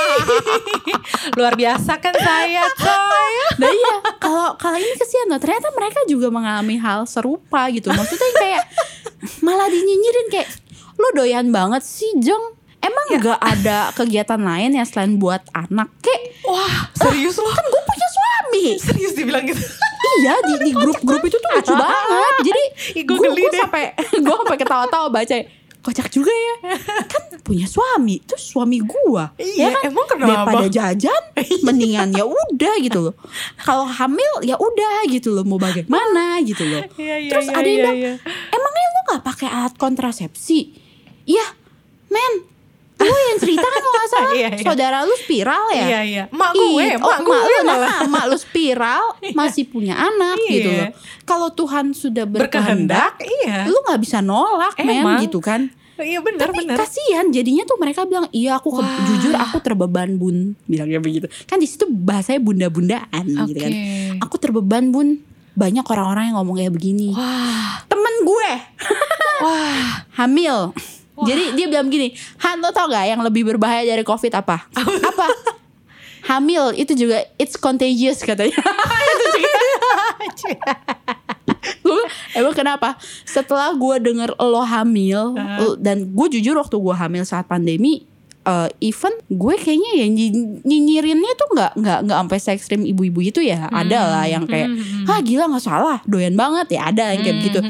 [1.38, 3.34] Luar biasa kan saya, coy.
[3.58, 5.42] Nah iya, kalau kalau ini kesian loh.
[5.42, 7.90] Ternyata mereka juga mengalami hal serupa gitu.
[7.90, 8.62] Maksudnya kayak
[9.42, 10.48] malah dinyinyirin kayak
[10.94, 12.54] lu doyan banget sih Jong.
[12.78, 15.90] Emang nggak ada kegiatan lain ya selain buat anak?
[15.98, 17.50] Kayak Wah, serius lo?
[17.50, 18.64] kan gue punya suami.
[18.78, 19.58] Serius dibilang gitu.
[20.18, 22.34] Iya di di grup-grup itu tuh lucu banget.
[22.42, 22.62] Jadi
[22.98, 23.84] Ih, gua gue geli gue sampai
[24.24, 25.36] gue sampai ketawa-tawa baca
[25.80, 26.54] kocak juga ya.
[27.12, 29.32] Kan punya suami itu suami gua.
[29.40, 29.82] Iya, ya kan?
[29.90, 30.28] emang kenapa?
[30.28, 31.22] daripada jajan
[31.64, 33.14] mendingan ya udah gitu loh.
[33.64, 36.84] Kalau hamil ya udah gitu loh mau bagaimana gitu loh.
[37.00, 38.12] Iya, iya, terus iya, ada yang iya, bilang iya.
[38.52, 40.58] emangnya lu nggak pakai alat kontrasepsi?
[41.24, 41.46] Iya
[42.10, 42.49] men
[43.00, 44.62] lu yang cerita kan kalau salah Iya, iya.
[44.62, 46.24] saudara lu spiral ya Iya, iya.
[46.28, 47.88] Mak gue, Ih, mak oh, gue lu, malah.
[47.88, 49.04] nah, mak lu spiral
[49.38, 50.50] masih punya anak Iya.
[50.50, 50.88] gitu loh.
[51.22, 53.56] Kalau Tuhan sudah berkehendak, Berkehendak, iya.
[53.64, 55.16] lu nggak bisa nolak Emang.
[55.16, 55.72] men gitu kan.
[55.96, 56.76] Iya benar benar.
[56.78, 59.04] kasihan jadinya tuh mereka bilang iya aku ke- Wah.
[59.06, 63.68] jujur aku terbeban bun bilangnya begitu kan di situ bahasanya bunda-bundaan gitu kan
[64.18, 65.20] aku terbeban bun
[65.52, 68.50] banyak orang-orang yang ngomong kayak begini Wah, temen gue
[69.38, 69.76] wah.
[70.18, 70.72] hamil
[71.22, 74.64] jadi dia bilang gini Han lo tau gak yang lebih berbahaya dari covid apa?
[74.74, 75.26] Apa?
[76.22, 78.54] Hamil itu juga it's contagious katanya.
[79.10, 80.72] Itu juga.
[81.80, 82.88] Bilang, emang kenapa?
[83.22, 88.04] Setelah gue denger lo hamil lo- dan gue jujur waktu gue hamil saat pandemi
[88.42, 93.20] eh, even gue kayaknya ya nyi- nyinyirinnya tuh nggak nggak nggak sampai se ekstrim ibu-ibu
[93.22, 93.66] itu ya.
[93.66, 94.68] Ada lah yang kayak
[95.06, 96.72] ah gila nggak salah doyan banget.
[96.72, 97.60] Ya ada yang kayak Hmm, gitu.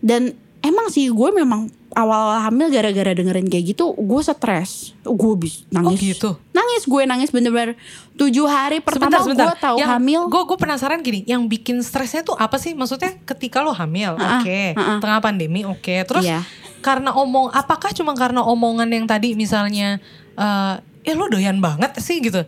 [0.00, 0.22] dan
[0.60, 6.00] emang sih gue memang awal hamil gara-gara dengerin kayak gitu gue stres gue bis nangis
[6.00, 6.40] gitu?
[6.56, 7.76] nangis gue nangis bener-bener
[8.16, 12.56] tujuh hari pertama gue tahu hamil Gue gue penasaran gini, yang bikin stresnya tuh apa
[12.56, 12.72] sih?
[12.72, 14.98] Maksudnya ketika lo hamil, Ah, oke, ah, ah.
[15.00, 16.04] tengah pandemi, oke.
[16.04, 16.44] Terus Iya.
[16.80, 20.00] karena omong, apakah cuma karena omongan yang tadi misalnya,
[20.36, 22.44] eh ya lo doyan banget sih gitu?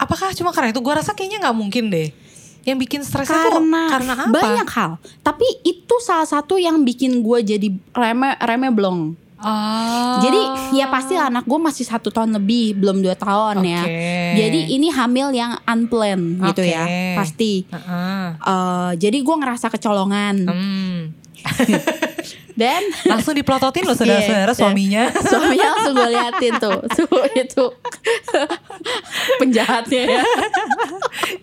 [0.00, 0.80] Apakah cuma karena itu?
[0.80, 2.08] Gue rasa kayaknya nggak mungkin deh.
[2.68, 4.28] Yang bikin tuh karena, karena apa?
[4.28, 4.90] banyak hal
[5.24, 10.18] tapi itu salah satu yang bikin gue jadi reme reme blong Oh.
[10.18, 13.86] Jadi ya pasti anak gue masih satu tahun lebih, belum dua tahun ya.
[13.86, 14.34] Oke.
[14.34, 16.82] Jadi ini hamil yang unplanned gitu ya,
[17.14, 17.62] pasti.
[17.70, 18.24] Heeh.
[18.34, 21.14] Eh, jadi gue ngerasa kecolongan Hmm.
[22.58, 22.82] dan
[23.14, 25.02] Langsung dipelototin loh saudara-saudara Iya, suaminya.
[25.30, 27.64] suaminya langsung gue liatin tuh, tuh itu
[29.40, 30.22] penjahatnya ya.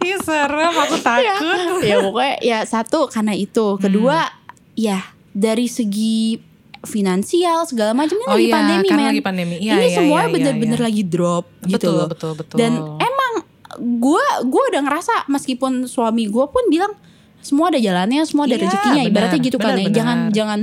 [0.02, 1.82] Ih serem, aku takut.
[1.82, 4.76] ya pokoknya ya satu karena itu, kedua Hmm.
[4.76, 5.00] ya
[5.32, 6.36] dari segi
[6.84, 9.56] finansial segala macam ini Oh lagi iya, pandemi lagi pandemi.
[9.58, 10.86] Iya, ini iya, semua iya, iya, bener-bener iya.
[10.86, 12.08] lagi drop gitu Betul, loh.
[12.08, 12.58] betul, betul.
[12.60, 13.34] Dan emang
[13.76, 16.94] gue gue udah ngerasa meskipun suami gue pun bilang
[17.40, 19.02] semua ada jalannya, semua ada Iya, rezekinya.
[19.02, 19.86] Ibaratnya gitu kan benar, ya.
[19.86, 19.96] benar.
[19.96, 20.60] Jangan jangan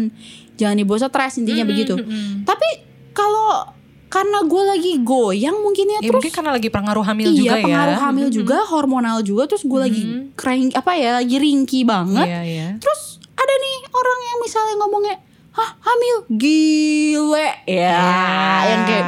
[0.62, 1.94] jangan dibawa stres intinya Mm, begitu.
[1.94, 2.34] mm, mm.
[2.44, 2.68] Tapi
[3.10, 3.66] kalau
[4.06, 7.54] karena gue lagi goyang mungkin ya Ya terus mungkin karena lagi pengaruh hamil iya juga
[7.54, 7.64] ya.
[7.64, 8.38] pengaruh hamil Mm-mm.
[8.38, 12.26] juga, hormonal juga terus gue lagi crying apa ya lagi ringkih banget.
[12.26, 12.68] Iya, iya.
[12.76, 13.00] Terus
[13.32, 15.16] ada nih orang yang misalnya ngomongnya,
[15.50, 18.04] "Hah, hamil gile." Ya,
[18.68, 19.06] yang kayak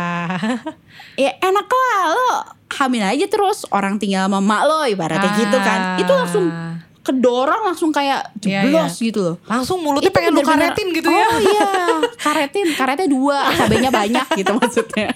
[1.17, 2.31] ya enak lah lo
[2.75, 5.95] hamil aja terus orang tinggal sama mak lo ibaratnya gitu kan.
[5.97, 6.74] Itu langsung Ah.
[7.05, 9.37] Kedorong langsung kayak Iya, jeblos gitu loh.
[9.45, 11.27] langsung mulutnya Itu pengen lu karetin gitu ya.
[11.27, 11.69] Oh iya,
[12.17, 15.13] karetin, karetnya dua, cabenya banyak gitu maksudnya.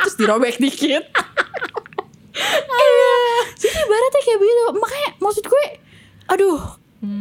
[0.00, 1.02] Terus dirobek dikit.
[2.70, 3.14] Iya,
[3.58, 4.60] jadi ibaratnya kayak begitu.
[4.72, 5.64] Makanya maksud gue,
[6.26, 6.58] aduh,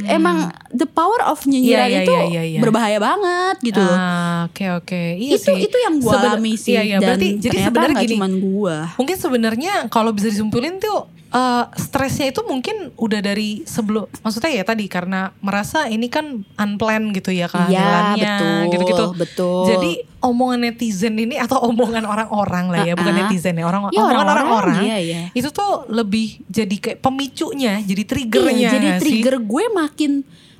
[0.05, 0.37] emang
[0.69, 1.89] the power of nyinyiran Hmm.
[1.89, 2.59] Iya, iya, itu iya, iya, iya.
[2.59, 3.95] berbahaya banget gitu loh.
[3.95, 5.65] Ah, Oke oke, iya itu sih.
[5.65, 6.97] itu yang gue alami sih Iya, iya.
[6.97, 8.13] dan Berarti jadi sebenarnya gini.
[8.15, 8.75] cuman gue.
[8.95, 14.63] Mungkin sebenarnya kalau bisa disimpulin tuh eh, stresnya itu mungkin udah dari sebelum, maksudnya ya
[14.63, 19.05] tadi karena merasa ini kan unplanned gitu ya Iya kehamilannya, betul, gitu-gitu.
[19.13, 19.61] betul.
[19.67, 23.25] Jadi omongan netizen ini atau omongan orang-orang lah ya, bukan Ah, ah.
[23.25, 25.21] netizen ya, orang Ya, omongan orang-orang, iya, iya.
[25.31, 28.53] Itu tuh lebih jadi kayak pemicunya, jadi triggernya.
[28.57, 29.03] Iya, jadi nggak sih?
[29.05, 30.11] trigger gue makin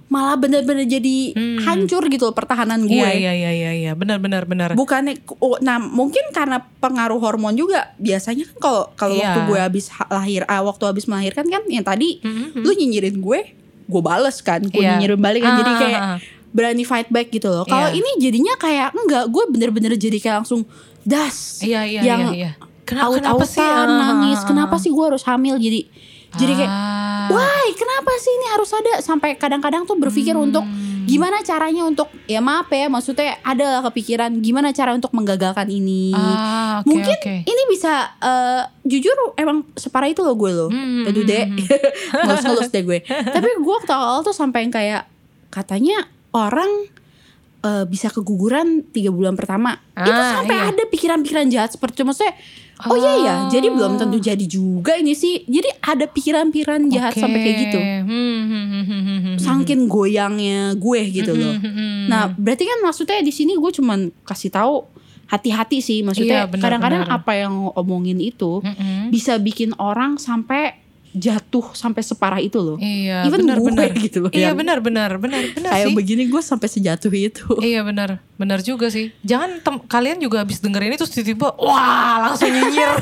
[0.10, 2.98] malah bener-bener jadi hancur gitu loh pertahanan gue.
[2.98, 3.14] Hmm.
[3.14, 4.74] Iya iya iya iya, benar benar benar.
[4.74, 9.22] bukannya oh, nah mungkin karena pengaruh hormon juga biasanya kan kalau kalau Iya.
[9.24, 12.58] waktu gue habis ha- lahir ah, waktu habis melahirkan kan yang tadi Mhm.
[12.58, 13.40] lu nyinyirin gue
[13.86, 14.98] gue bales kan gue Iya.
[14.98, 16.20] nyinyirin balik kan jadi Ah, kayak ah, ah.
[16.50, 17.98] berani fight back gitu loh kalau Iya.
[17.98, 20.66] ini jadinya kayak enggak gue bener-bener jadi kayak langsung
[21.02, 22.52] das Iya iya yang iya iya.
[22.82, 23.62] Kenapa, kenapa sih?
[23.62, 24.82] Ah, nangis ah, ah, kenapa ah.
[24.82, 25.86] sih gue harus hamil jadi
[26.36, 27.28] jadi kayak Ah.
[27.30, 27.66] why?
[27.72, 28.94] Kenapa sih ini harus ada?
[29.00, 30.46] Sampai kadang-kadang tuh berpikir Hmm.
[30.46, 30.66] untuk
[31.06, 36.14] gimana caranya untuk ya maaf ya maksudnya ada lah kepikiran gimana cara untuk menggagalkan ini.
[36.14, 37.36] Ah, oke, mungkin oke.
[37.44, 40.70] ini bisa eh, jujur emang separah itu loh gue loh.
[40.70, 41.66] Hmm, aduh hmm, deh hmm,
[42.30, 43.00] ngelus-ngelus deh gue.
[43.36, 45.10] Tapi gue waktu awal tuh sampai yang kayak
[45.50, 46.70] katanya orang
[47.60, 50.70] eh, bisa keguguran tiga bulan pertama itu Ah, sampai iya.
[50.70, 52.34] ada pikiran-pikiran jahat seperti itu maksudnya
[52.82, 57.20] oh iya ya jadi belum tentu jadi juga ini sih jadi ada pikiran-pikiran jahat Oke.
[57.20, 61.56] sampai kayak gitu Hmm, hmm, hmm, saking goyangnya gue gitu loh.
[62.08, 64.88] Nah, berarti kan maksudnya di sini gue cuman kasih tahu
[65.28, 66.00] hati-hati sih.
[66.02, 67.20] Maksudnya Iya, kadang-kadang benar.
[67.20, 68.64] apa yang omongin itu
[69.08, 70.79] bisa bikin orang sampai
[71.12, 72.78] jatuh sampai separah itu loh.
[72.78, 73.90] Iya, Even benar gue benar.
[73.96, 74.30] gitu loh.
[74.30, 75.96] Iya benar benar benar benar Kayak sih.
[75.96, 77.46] begini gue sampai sejatuh itu.
[77.60, 79.10] Iya benar, benar juga sih.
[79.22, 82.90] Jangan tem- kalian juga habis denger ini terus tiba-tiba wah langsung nyinyir.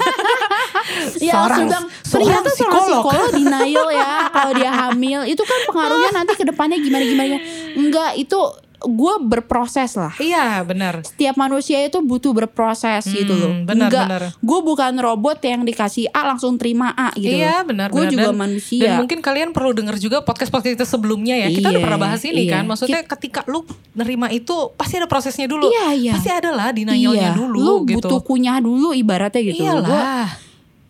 [1.20, 3.04] Ya seorang, sedang seorang ternyata psikolog.
[3.04, 7.38] psikolog denial ya kalau dia hamil itu kan pengaruhnya nanti ke depannya gimana gimana.
[7.76, 8.40] Enggak itu
[8.78, 10.14] gue berproses lah.
[10.18, 11.02] Iya benar.
[11.02, 13.50] Setiap manusia itu butuh berproses gitu loh.
[13.50, 14.22] Hmm, benar, Enggak, benar.
[14.38, 17.34] gue bukan robot yang dikasih A langsung terima A gitu.
[17.34, 17.74] iya loh.
[17.74, 18.82] benar Gue juga Dan- manusia.
[18.86, 21.50] Dan mungkin kalian perlu denger juga podcast-podcast kita sebelumnya ya.
[21.50, 22.54] Kita udah Iya, pernah bahas ini iya.
[22.54, 22.64] kan.
[22.70, 25.68] Maksudnya ketika lu nerima itu pasti ada prosesnya dulu.
[25.68, 26.14] Iya, iya.
[26.14, 27.98] Pasti ada lah denialnya iya, dulu lu gitu.
[27.98, 29.66] butuh kunyah dulu ibaratnya gitu.
[29.66, 30.47] Iyalah.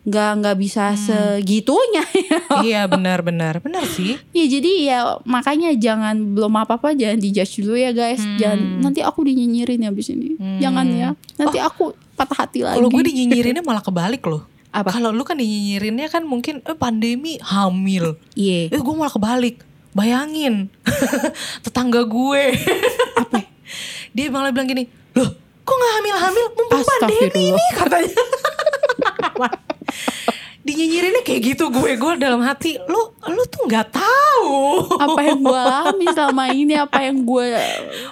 [0.08, 0.98] Nggak nggak bisa Hmm.
[0.98, 2.04] segitunya.
[2.66, 4.16] iya benar benar benar sih.
[4.32, 8.24] ya jadi ya makanya jangan belum apa apa jangan dijudge dulu ya guys.
[8.24, 8.36] Hmm.
[8.40, 10.34] Jangan nanti aku dinyinyirin habis ini.
[10.58, 11.08] Jangan ya.
[11.36, 12.80] Nanti aku patah hati lagi.
[12.80, 12.88] Oh.
[12.88, 14.48] Kalau gue dinyinyirinnya malah kebalik loh.
[14.72, 14.92] Apa?
[14.92, 18.16] Kalau lu kan dinyinyirinnya kan mungkin eh pandemi hamil.
[18.32, 18.72] Iya.
[18.72, 19.62] Eh gue malah kebalik.
[19.92, 20.68] Bayangin
[21.64, 22.42] tetangga gue.
[23.16, 23.44] Apa?
[24.16, 25.28] Dia malah bilang gini, loh
[25.68, 28.16] kok nggak hamil-hamil mumpung pandemi nih katanya
[30.68, 33.02] dinyinyirinnya kayak gitu gue gue dalam hati lu
[33.32, 34.56] lu tuh nggak tahu.
[35.00, 37.46] Apa yang gue alami selama ini apa yang gue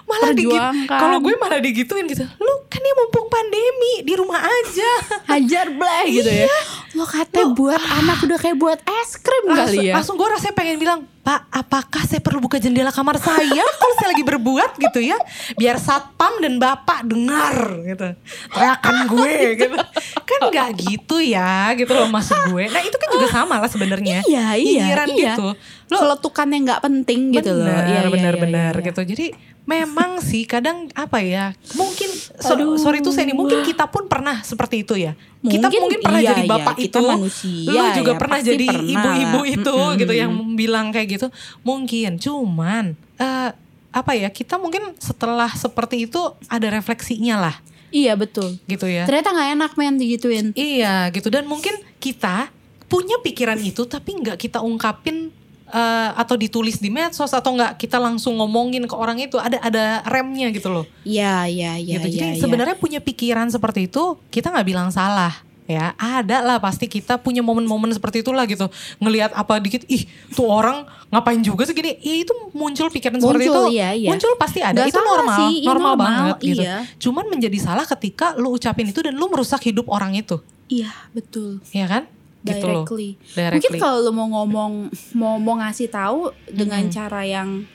[0.09, 2.25] malah digit kalau gue malah digituin gitu.
[2.41, 4.91] Lu kan ya mumpung pandemi di rumah aja.
[5.29, 6.57] Hajar bleh gitu ya.
[6.97, 9.93] Lo katanya buat anak udah kayak buat es krim langsung, kali ya.
[10.01, 14.15] langsung gue rasanya pengen bilang Pak apakah saya perlu buka jendela kamar saya kalau saya
[14.15, 15.19] lagi berbuat gitu ya?
[15.59, 18.15] Biar satpam dan bapak dengar gitu.
[18.55, 19.35] Teriakan gue
[19.67, 19.75] gitu.
[20.23, 22.71] kan nggak gitu ya gitu loh maksud gue.
[22.71, 24.23] Nah itu kan juga sama lah sebenarnya.
[24.23, 25.35] Iya iya Nyinyiran iya.
[25.35, 25.47] gitu.
[25.91, 27.67] Lo seletukan yang nggak penting gitu loh.
[27.67, 28.87] Benar Iya, iya, benar iya, iya, iya.
[28.87, 29.01] gitu.
[29.03, 29.27] Jadi
[29.67, 32.07] memang sih kadang apa ya mungkin
[32.39, 32.79] so- Aduh.
[32.79, 35.19] sorry tuh saya nih mungkin kita pun pernah seperti itu ya.
[35.43, 38.39] Kita Mungkin, mungkin pernah iya, jadi iya, bapak kita itu manusia lu juga ya, pernah
[38.43, 39.99] jadi ibu-ibu itu Mm-mm.
[39.99, 41.27] gitu yang bilang kayak gitu.
[41.63, 42.85] Mungkin cuman
[43.19, 43.51] eh,
[43.91, 47.57] apa ya kita mungkin setelah seperti itu ada refleksinya lah.
[47.91, 48.59] Iya betul.
[48.67, 49.07] Gitu ya.
[49.07, 50.47] Ternyata nggak enak men digituin.
[50.55, 51.31] Iya gitu.
[51.31, 52.51] Dan mungkin kita
[52.87, 55.35] punya pikiran itu tapi nggak kita ungkapin
[55.71, 59.85] eh, atau ditulis di medsos atau nggak kita langsung ngomongin ke orang itu ada ada
[60.07, 60.85] remnya gitu loh.
[61.03, 62.09] iya iya iya gitu.
[62.13, 62.43] Jadi iya, iya.
[62.43, 67.43] sebenarnya punya pikiran seperti itu kita nggak bilang salah ya ada lah pasti kita punya
[67.43, 68.71] momen-momen seperti itulah gitu
[69.03, 73.51] ngelihat apa dikit ih tuh orang ngapain juga sih gini ya itu muncul pikiran seperti
[73.51, 74.11] Muncul, itu iya, iya.
[74.15, 76.77] muncul pasti ada Nggak itu salah normal sih, iya, normal, normal, banget gitu iya.
[77.03, 80.39] cuman menjadi salah ketika lu ucapin itu dan lu merusak hidup orang itu
[80.71, 82.07] iya betul ya kan
[82.47, 83.11] gitu loh directly.
[83.35, 84.73] Mungkin kalau lo mau ngomong
[85.19, 86.95] mau mau ngasih tahu dengan Mm-mm.
[86.95, 87.67] cara yang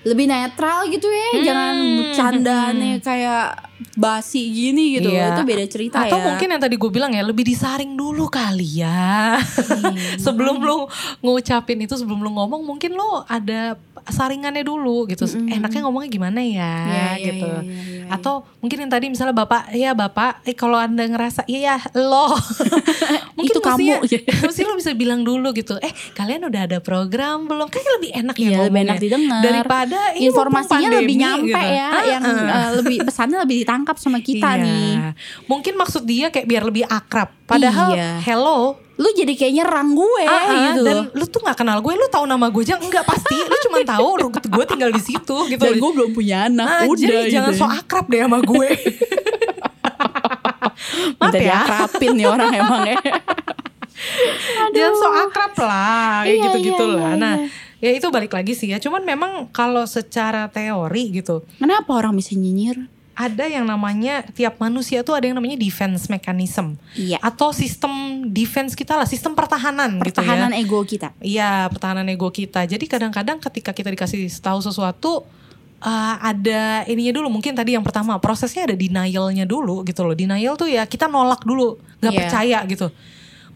[0.00, 3.68] lebih netral gitu ya, Hmm, jangan bercandaannya kayak
[4.00, 5.12] basi gini gitu.
[5.12, 5.36] Iya.
[5.36, 6.24] Itu beda cerita Atau ya.
[6.24, 9.36] mungkin yang tadi gue bilang ya lebih disaring dulu kali ya.
[9.36, 10.16] Iya.
[10.24, 10.88] sebelum lu
[11.20, 15.24] ngucapin itu sebelum lu ngomong mungkin lu ada saringannya dulu gitu.
[15.24, 15.52] Mm-mm.
[15.52, 17.46] Enaknya ngomongnya gimana ya Iya, iya, gitu.
[17.46, 18.04] iya, iya, iya.
[18.10, 22.32] Atau mungkin yang tadi misalnya bapak, ya bapak, eh kalau anda ngerasa iya ya lo,
[23.36, 24.02] mungkin Itu kamu.
[24.42, 25.76] mesti lo bisa bilang dulu gitu.
[25.78, 27.66] Eh kalian udah ada program belum?
[27.66, 29.40] Kayaknya lebih enak ya Iya, lebih enak didengar.
[29.40, 31.76] daripada ini informasinya mumpung lebih pandemi nyampe gitu.
[31.76, 34.62] ya, Ah, yang eh, lebih pesannya lebih ditangkap sama kita Iya.
[34.62, 34.90] nih.
[35.46, 37.30] Mungkin maksud dia kayak biar lebih akrab.
[37.44, 38.10] Padahal Iya.
[38.22, 40.84] hello Lu jadi kayak nyerang gue Ah, ah, gitu.
[40.84, 43.32] dan lu tuh nggak kenal gue, lu tahu nama gue aja enggak pasti.
[43.32, 45.56] Lu cuma tahu gue tinggal di situ gitu.
[45.58, 47.60] Dan gue belum punya anak, Ah, udah jadi jangan gitu.
[47.60, 48.68] so akrab deh sama gue.
[51.20, 52.96] Maaf Minta ya, diakrapin nih orang emang ya.
[54.76, 57.12] jangan so akrab lah, kayak Iya, gitu-gitu iya, lah.
[57.12, 57.48] iya, Nah, iya.
[57.80, 58.78] ya itu balik lagi sih ya.
[58.80, 62.88] Cuman memang kalau secara teori gitu, Kenapa orang bisa nyinyir?
[63.20, 67.20] Ada yang namanya tiap manusia tuh ada yang namanya defense mechanism Iya.
[67.20, 70.24] atau sistem defense kita lah, sistem pertahanan, gitu ya.
[70.24, 71.12] Pertahanan ego kita.
[71.20, 72.64] Iya, pertahanan ego kita.
[72.64, 75.28] Jadi kadang-kadang ketika kita dikasih tahu sesuatu
[75.84, 77.28] uh, ada ininya dulu.
[77.28, 80.16] Mungkin tadi yang pertama prosesnya ada denialnya dulu gitu loh.
[80.16, 82.20] Denial tuh ya kita nolak dulu, nggak Iya.
[82.24, 82.88] percaya gitu.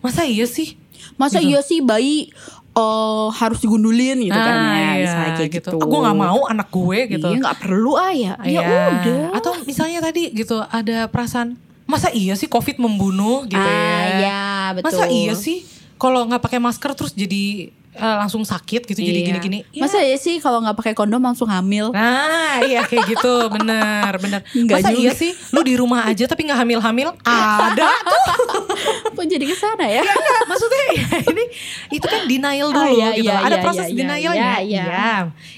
[0.05, 0.77] Masa iya sih?
[1.17, 1.49] Masa Gitu.
[1.53, 2.29] iya sih bayi
[2.75, 5.71] eh, harus digundulin gitu kan Ah, ya, iya, misalnya kayak gitu.
[5.77, 7.27] Gue nggak mau anak gue gitu.
[7.31, 8.35] Iya nggak perlu ah ya.
[8.43, 8.79] Ya Iya.
[8.93, 9.23] udah.
[9.33, 14.19] Atau misalnya tadi gitu ada perasaan masa iya sih COVID membunuh gitu ah, ya?
[14.19, 14.43] ya
[14.75, 14.89] betul.
[14.91, 15.63] Masa iya sih
[15.95, 19.27] kalau nggak pakai masker terus jadi eh, langsung sakit gitu jadi Iya.
[19.31, 19.59] gini-gini?
[19.71, 21.91] Ya, Masa iya sih kalau nggak pakai kondom langsung hamil?
[21.91, 25.01] Nah iya kayak gitu bener bener Enggak Masa juga.
[25.01, 28.23] iya sih lu di rumah aja tapi gak hamil-hamil Ada tuh
[29.15, 30.03] Kok jadi ke sana ya?
[30.03, 31.45] Enggak, Maksudnya ya, ini
[31.91, 34.85] Itu kan denial Ah, dulu iya, gitu iya, Ada iya, proses iya, denialnya iya, iya.
[34.85, 35.13] Iya.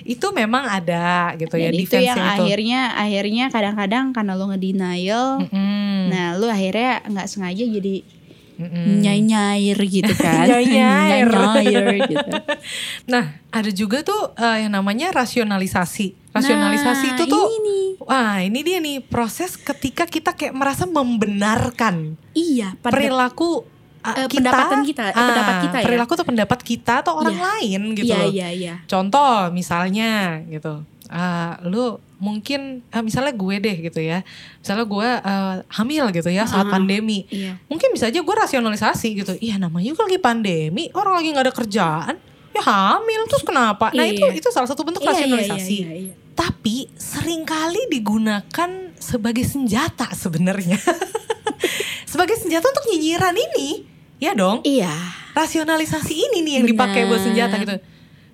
[0.07, 5.27] Itu memang ada gitu ya Dan itu defense yang akhirnya akhirnya kadang-kadang karena lo ngedenial,
[5.43, 5.99] Mm-mm.
[6.07, 8.05] nah lo akhirnya nggak sengaja jadi
[8.57, 9.05] Mm-mm.
[9.05, 10.49] nyair gitu kan?
[10.49, 11.29] Nyair.
[11.29, 12.31] Nyair gitu.
[13.13, 17.81] Nah ada juga tuh eh, yang namanya rasionalisasi Rasionalisasi Nah, itu tuh ini.
[18.01, 23.65] Wah ini dia nih proses ketika kita kayak merasa membenarkan Iya, pada perilaku
[24.05, 25.85] uh, kita, pendapatan kita, ah, pendapat kita ya.
[25.85, 27.45] perilaku atau pendapat kita atau orang Iya.
[27.49, 28.29] lain gitu loh.
[28.29, 28.75] iya, iya.
[28.85, 34.25] Contoh misalnya gitu, ah, lu mungkin ah, misalnya gue deh gitu ya,
[34.59, 37.61] misalnya gue ah, hamil gitu ya saat Ah, pandemi, Iya.
[37.67, 41.55] mungkin bisa aja gue rasionalisasi gitu, iya namanya juga lagi pandemi, orang lagi nggak ada
[41.55, 42.15] kerjaan,
[42.51, 43.93] ya hamil terus kenapa?
[43.93, 44.39] Nah itu Iya.
[44.39, 45.77] itu salah satu bentuk Iya, iya, rasionalisasi.
[45.77, 46.15] iya, iya.
[46.33, 50.77] Tapi sering kali digunakan sebagai senjata sebenarnya.
[52.13, 53.89] sebagai senjata untuk nyinyiran ini.
[54.17, 54.61] Ya dong.
[54.61, 54.93] Iya.
[55.33, 57.77] Rasionalisasi ini nih yang dipakai buat senjata gitu.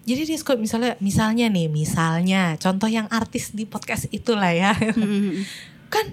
[0.03, 4.75] Jadi dia suka misalnya misalnya nih, misalnya contoh yang artis di podcast itulah ya.
[4.75, 5.47] Mm-mm.
[5.93, 6.07] kan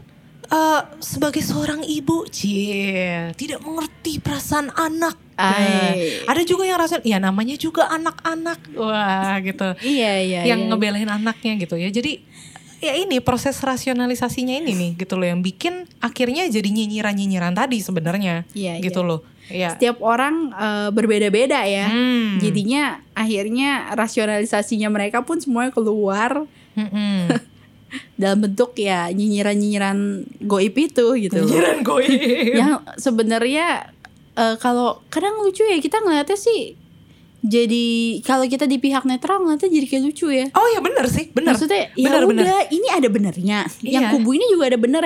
[0.50, 5.16] eh, sebagai seorang ibu, cie, tidak mengerti perasaan anak.
[5.40, 6.20] Nah, Ay.
[6.28, 8.76] ada juga yang rasa ya namanya juga anak-anak.
[8.76, 10.42] Wah, gitu Iya, iya.
[10.44, 10.70] yang iya.
[10.70, 11.88] ngebelain anaknya gitu ya.
[11.88, 12.28] Jadi
[12.80, 18.48] ya ini proses rasionalisasinya ini nih gitu loh yang bikin akhirnya jadi nyinyiran-nyinyiran tadi sebenarnya
[18.56, 19.10] Iya, gitu iya.
[19.10, 19.20] loh.
[19.50, 19.70] Iya.
[19.76, 21.92] Setiap orang eh, berbeda-beda ya.
[21.92, 22.40] Hmm.
[22.40, 26.48] Jadinya akhirnya rasionalisasinya mereka pun semuanya keluar
[26.80, 27.28] Mm-mm.
[28.22, 31.36] dalam bentuk ya nyinyiran-nyinyiran goib itu gitu.
[31.44, 32.08] Nyinyiran goib.
[32.62, 33.92] Yang sebenarnya
[34.40, 36.79] eh, kalau kadang lucu ya kita ngeliatnya sih
[37.40, 37.86] jadi
[38.22, 40.46] kalau kita di pihak netral ngeliatnya jadi kayak lucu ya.
[40.52, 41.54] Oh ya bener sih, bener.
[41.54, 42.44] Maksudnya ya Bener, bener.
[42.44, 43.60] udah ini ada benernya.
[43.80, 44.12] Yang Iya.
[44.12, 44.76] kubu ini juga ada.
[44.76, 45.02] Iya, bener,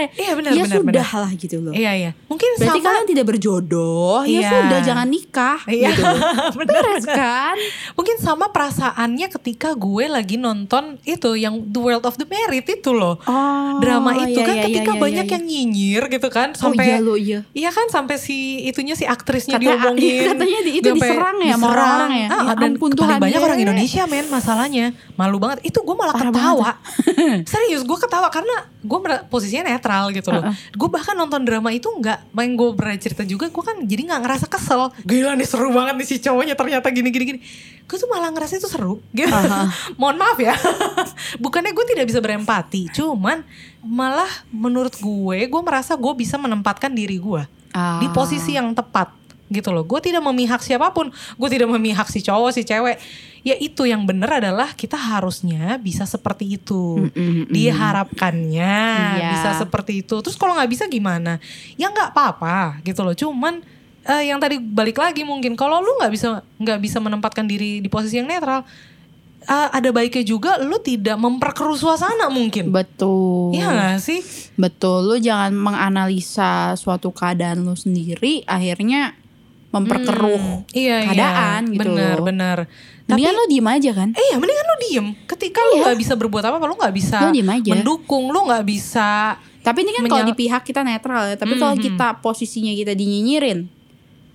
[0.50, 1.06] ya bener, sudah bener.
[1.20, 1.74] lah gitu loh.
[1.74, 2.12] Iya iya.
[2.26, 2.88] Mungkin Berarti sama.
[2.90, 4.50] kalian tidak berjodoh, ya Iya.
[4.50, 6.04] sudah jangan nikah Iya, gitu.
[6.60, 7.16] bener, Beres bener.
[7.16, 7.56] kan?
[7.94, 12.90] Mungkin sama perasaannya ketika gue lagi nonton itu yang The World of the Married itu
[12.90, 13.22] loh.
[13.24, 16.60] Oh, Drama itu iya, kan iya, ketika iya, banyak iya, yang nyinyir gitu kan Oh
[16.70, 17.40] sampai iya lo iya.
[17.52, 20.02] Iya kan sampai si itunya si aktrisnya Kata- diomongin.
[20.04, 21.74] iya, katanya di- itu Sampai diserang ya sama diserang.
[21.74, 22.30] orang-orang ya?
[22.32, 24.86] Ah, Ya dan ampun paling Tuhan, banyak orang Indonesia men masalahnya.
[25.14, 25.64] Malu banget.
[25.68, 26.72] Itu gue malah Parah ketawa.
[27.52, 30.44] Serius gue ketawa karena gue posisinya netral gitu loh.
[30.44, 30.56] Uh-uh.
[30.76, 34.22] Gue bahkan nonton drama itu nggak main gue bercerita cerita juga gue kan jadi nggak
[34.24, 34.90] ngerasa kesel.
[35.04, 37.40] Gila nih seru banget nih si cowoknya ternyata gini gini gini.
[37.84, 39.04] Gue tuh malah ngerasa itu seru.
[39.12, 39.28] Gitu.
[39.30, 39.68] Uh-huh.
[40.00, 40.56] Mohon maaf ya.
[41.38, 43.44] Bukannya gue tidak bisa berempati, cuman
[43.84, 47.98] malah menurut gue gue merasa gue bisa menempatkan diri gue Ah.
[47.98, 49.10] di posisi yang tepat
[49.48, 49.84] gitu loh.
[49.84, 52.98] Gue tidak memihak siapa pun, gue tidak memihak si cowok si cewek.
[53.44, 57.12] Ya itu yang benar adalah kita harusnya bisa seperti itu.
[57.12, 57.52] Mm-mm-mm.
[57.52, 58.76] Diharapkannya
[59.20, 59.30] Iya.
[59.36, 60.16] bisa seperti itu.
[60.24, 61.38] Terus kalau nggak bisa gimana?
[61.76, 63.12] Ya nggak apa-apa gitu loh.
[63.12, 63.60] Cuman
[64.04, 67.88] eh, yang tadi balik lagi mungkin kalau lu nggak bisa nggak bisa menempatkan diri di
[67.88, 68.64] posisi yang netral,
[69.44, 72.72] eh, ada baiknya juga lu tidak memperkeruh suasana mungkin.
[72.72, 73.52] Betul.
[73.56, 74.20] Iya gak sih?
[74.56, 79.16] Betul, lu jangan menganalisa suatu keadaan lu sendiri akhirnya
[79.74, 81.74] memperkeruh Hmm, iya, keadaan iya.
[81.74, 82.24] gitu Bener, loh.
[82.24, 82.58] bener.
[83.04, 84.10] Tapi, Mendingan lu diem aja kan?
[84.14, 85.08] eh ya mendingan lu diem.
[85.26, 85.84] Ketika Iya.
[85.84, 87.72] gak bisa berbuat apa-apa, lu gak bisa diem aja.
[87.74, 89.36] mendukung, lu gak bisa...
[89.60, 91.36] Tapi ini kan kalau di pihak kita netral ya.
[91.36, 91.84] Tapi kalau Mhm.
[91.84, 93.68] kita posisinya kita dinyinyirin,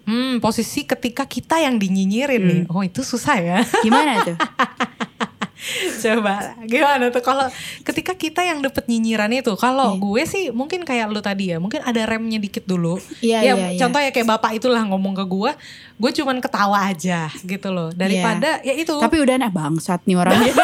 [0.05, 2.49] Hmm, posisi ketika kita yang dinyinyirin Hmm.
[2.49, 2.61] nih.
[2.67, 3.59] Oh itu susah ya.
[3.83, 4.37] gimana tuh?
[6.05, 7.51] Coba gimana tuh kalau
[7.83, 9.53] ketika kita yang dapet nyinyiran itu.
[9.59, 10.01] Kalau Iya.
[10.01, 11.59] gue sih mungkin kayak lu tadi ya.
[11.59, 13.03] Mungkin ada remnya dikit dulu.
[13.19, 13.79] Iya, ya, iya, iya.
[13.79, 15.51] Contoh ya kayak bapak itulah ngomong ke gue.
[15.99, 17.91] Gue cuman ketawa aja gitu loh.
[17.91, 18.95] Daripada ya itu.
[18.97, 20.55] Tapi udah nah bangsat nih orangnya.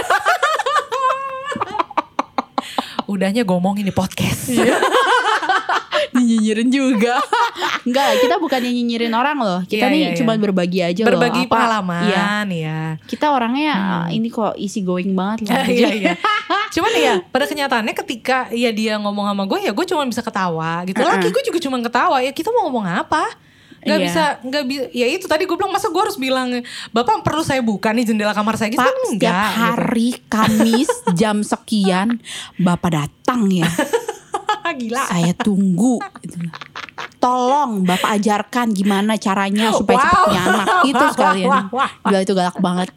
[3.05, 4.49] Udahnya ngomongin di podcast.
[4.49, 4.79] Iya.
[6.35, 7.15] Dinyinyirin juga.
[7.87, 9.61] Enggak, kita bukannya nyinyirin orang loh.
[9.63, 10.19] Kita Iya, nih iya, iya.
[10.19, 11.09] cuma berbagi aja loh.
[11.09, 12.27] Berbagi pengalaman Iya.
[12.51, 12.81] ya.
[13.05, 15.55] Kita orangnya ah, ini kok easy going banget loh.
[15.71, 16.13] Iya iya.
[16.75, 20.83] Cuman ya pada kenyataannya ketika ya dia ngomong sama gue ya gue cuma bisa ketawa
[20.85, 20.99] gitu.
[20.99, 21.15] Uh-uh.
[21.15, 22.19] Laki gue juga cuma ketawa.
[22.19, 23.25] Ya kita mau ngomong apa?
[23.81, 24.07] Gak Iya.
[24.09, 24.85] bisa, gak bisa.
[24.91, 28.33] Ya itu tadi gue bilang masa gue harus bilang Bapak perlu saya buka nih jendela
[28.33, 29.45] kamar saya gitu Pak, kan setiap enggak.
[29.45, 29.61] gitu.
[29.61, 32.17] hari Kamis jam sekian
[32.57, 33.69] Bapak datang ya.
[34.73, 35.03] Gila.
[35.05, 36.41] Saya tunggu gitu.
[37.19, 40.05] Tolong Bapak ajarkan gimana caranya supaya Wow.
[40.05, 41.49] cepat punya anak itu sekalian.
[41.49, 41.91] wah, wah, wah.
[42.05, 42.89] Gila itu galak banget.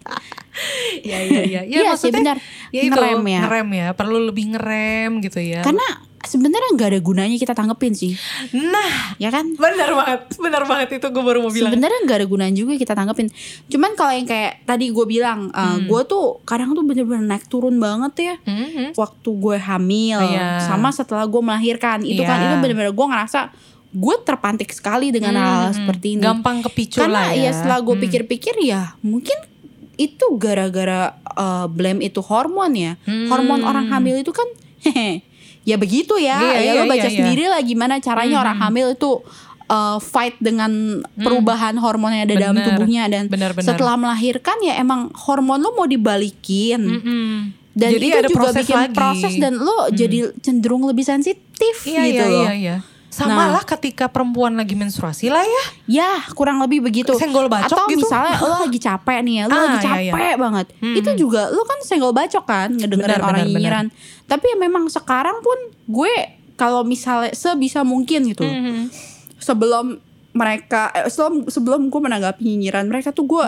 [0.99, 1.61] Iya iya iya.
[1.61, 2.37] Ya, Iya sih, maksudnya benar.
[2.73, 3.41] ya itu Ngerem ya.
[3.45, 3.87] Ngerem ya.
[3.93, 5.61] Perlu lebih ngerem gitu ya.
[5.61, 5.85] Karena
[6.27, 8.13] sebenarnya nggak ada gunanya kita tanggepin sih,
[8.51, 9.47] Nah ya kan?
[9.53, 10.19] benar banget.
[10.35, 11.71] Benar banget itu gue baru mau bilang.
[11.71, 13.31] Sebenarnya nggak ada gunanya juga kita tanggepin.
[13.65, 15.87] Cuman kalau yang kayak tadi gue bilang, Hmm.
[15.87, 18.35] gue tuh kadang tuh bener-bener naik turun banget ya.
[18.43, 18.93] Mhm.
[18.93, 20.61] Waktu gue hamil, Iya.
[20.61, 22.45] sama setelah gue melahirkan, itu kan Iya.
[22.49, 23.39] itu bener-bener gue ngerasa
[23.87, 25.75] gue terpantik sekali dengan hal Mhm.
[25.75, 26.21] seperti ini.
[26.21, 27.47] Gampang kepicu Karena lah ya.
[27.47, 28.03] ya setelah gue Hmm.
[28.03, 29.39] pikir-pikir ya mungkin
[29.95, 32.93] itu gara-gara uh, blame itu hormon ya.
[33.03, 33.25] Hmm.
[33.27, 34.45] Hormon orang hamil itu kan
[34.83, 35.25] hehe,
[35.67, 36.39] ya begitu ya.
[36.39, 37.11] Iya, ya iya, lo baca iya, iya.
[37.11, 38.43] sendiri lah gimana caranya Hmm.
[38.47, 39.11] orang hamil itu
[39.67, 40.71] uh, fight dengan
[41.13, 42.67] perubahan hormon yang ada dalam Bener.
[42.71, 43.67] tubuhnya dan Benar, benar.
[43.67, 46.79] setelah melahirkan ya emang hormon lo mau dibalikin.
[46.81, 47.35] Mhm.
[47.77, 48.87] Dan Jadi itu ada juga proses bikin lagi.
[48.87, 48.97] Hmm.
[48.97, 52.41] proses dan lo jadi cenderung lebih sensitif Iya gitu iya loh.
[52.41, 52.75] iya iya.
[53.07, 53.55] Sama Nah.
[53.55, 55.63] lah ketika perempuan lagi menstruasi lah ya.
[55.87, 58.03] Ya kurang lebih begitu Senggol bacok Atau gitu.
[58.03, 60.93] misalnya lo lagi capek nih ya Lo Ah, lagi iya, capek banget Hmm.
[60.93, 63.85] Itu juga lo kan senggol bacok kan Ngedengerin Benar, orang benar, nyinyiran
[64.23, 66.11] Tapi ya memang sekarang pun Gue
[66.53, 68.91] kalau misalnya sebisa mungkin gitu Mhm.
[69.37, 69.97] Sebelum
[70.31, 73.47] mereka eh, Sebelum, sebelum gue menanggapi nyinyiran mereka tuh gue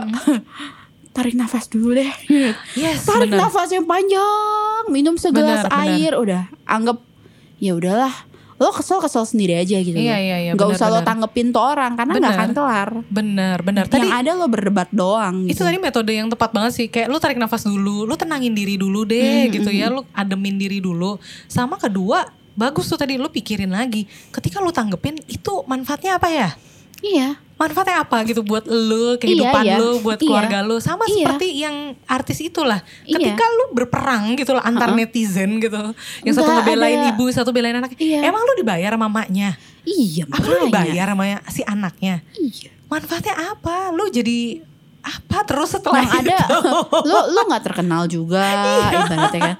[1.12, 2.08] Tarik nafas dulu deh
[2.74, 3.46] Yes, Tarik benar.
[3.46, 5.84] nafas yang panjang Minum segelas Benar, benar.
[5.92, 6.98] air Udah anggap
[7.58, 8.14] Ya udahlah
[8.60, 11.08] Lo kesel-kesel sendiri aja gitu Iya, iya, iya, Nggak usah lo benar.
[11.08, 13.84] tanggepin tuh orang Karena nggak akan kelar Benar, benar.
[13.88, 15.64] Tadi yang ada lo berdebat doang itu gitu.
[15.64, 16.88] tadi metode yang tepat banget sih.
[16.88, 19.88] Kayak lu tarik nafas dulu, lu tenangin diri dulu deh Hmm, gitu hmm, ya.
[19.88, 21.16] Lu ademin diri dulu.
[21.48, 24.04] Sama kedua, bagus tuh tadi lu pikirin lagi.
[24.30, 26.50] Ketika lu tanggepin itu manfaatnya apa ya?
[27.00, 27.30] Iya.
[27.56, 29.78] manfaatnya apa gitu buat lu kehidupan Iya, iya.
[29.78, 30.24] lu buat Iya.
[30.24, 31.28] keluarga lu sama Iya.
[31.28, 31.76] seperti yang
[32.06, 33.20] artis itulah Iya.
[33.20, 35.76] ketika lu berperang gitu lah antar netizen gitu
[36.24, 37.10] yang satu Nggak ngebelain ada.
[37.12, 38.24] ibu satu belain anak Iya.
[38.24, 40.64] emang lu dibayar sama mamanya Iya, apa lu makanya.
[40.66, 42.70] dibayar sama si anaknya Iya.
[42.86, 44.40] manfaatnya apa lu jadi
[45.00, 46.38] apa terus setelah yang ada
[47.02, 49.04] lo lo nggak terkenal juga Iya.
[49.04, 49.56] ibaratnya kan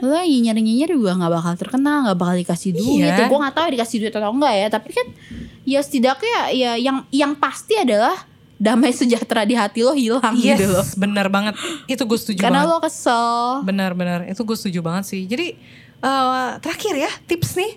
[0.00, 3.14] lo nyinyir nyinyir juga nggak bakal terkenal nggak bakal dikasih duit Iya.
[3.16, 5.06] ya gue nggak tahu dikasih duit atau enggak ya tapi kan
[5.64, 8.16] ya setidaknya ya yang yang pasti adalah
[8.60, 10.84] damai sejahtera di hati lo hilang yes gitu loh.
[11.00, 11.56] bener banget.
[11.88, 12.76] Itu gue setuju karena banget.
[12.76, 13.64] lo kesel.
[13.64, 15.24] Benar-benar itu gue setuju banget sih.
[15.24, 15.56] Jadi
[16.04, 17.72] eh, terakhir ya tips nih.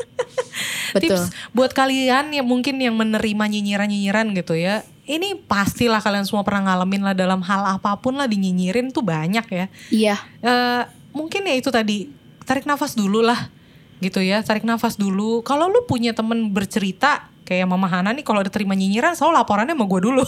[0.96, 1.20] Betul.
[1.20, 1.22] Tips
[1.52, 4.80] buat kalian yang mungkin yang menerima nyinyiran-nyinyiran gitu ya.
[5.04, 9.44] Ini pastilah kalian semua pernah ngalamin lah dalam hal apa pun lah dinyinyirin tuh banyak
[9.52, 9.66] ya.
[9.92, 10.16] iya.
[10.40, 10.82] Eh
[11.12, 12.08] mungkin ya itu tadi
[12.48, 13.52] tarik nafas dulu lah
[14.00, 14.40] gitu ya.
[14.40, 15.42] Tarik nafas dulu.
[15.42, 19.84] Kalau lu punya temen bercerita kayak Mama Hana nih kalau diterima nyinyiran selalu laporannya sama
[19.84, 20.24] gue dulu.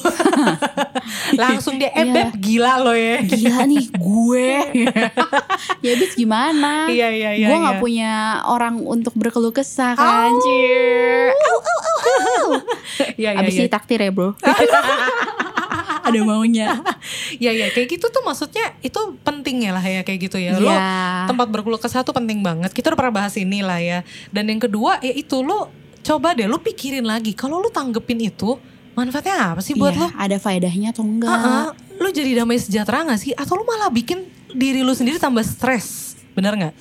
[1.41, 2.13] Langsung dia eh Iya.
[2.13, 3.25] Beb, gila lo ya.
[3.25, 4.49] gila nih gue
[5.87, 7.47] ya bis gimana Iya iya iya.
[7.49, 7.83] gue nggak iya.
[7.83, 8.13] punya
[8.45, 10.41] orang untuk berkeluh kesah kan Oh.
[10.45, 11.33] Cier.
[13.17, 13.63] Iya iya abis iya.
[13.65, 14.37] ini takdir ya bro
[16.07, 16.67] ada maunya
[17.45, 20.55] Ya ya kayak gitu tuh maksudnya itu penting ya lah ya kayak gitu ya.
[20.55, 21.27] Lo Iya.
[21.27, 22.71] tempat berkeluh kesah tuh penting banget.
[22.71, 24.01] Kita udah pernah bahas ini lah ya.
[24.29, 25.69] Dan yang kedua ya itu lo
[26.01, 28.55] coba deh lo pikirin lagi kalau lo tanggepin itu
[28.93, 30.09] manfaatnya apa sih buat Iya, lo?
[30.17, 33.33] ada faedahnya atau enggak Heeh, lo jadi damai sejahtera gak sih?
[33.33, 36.15] Atau lo malah bikin diri lo sendiri tambah stres?
[36.33, 36.75] Bener nggak?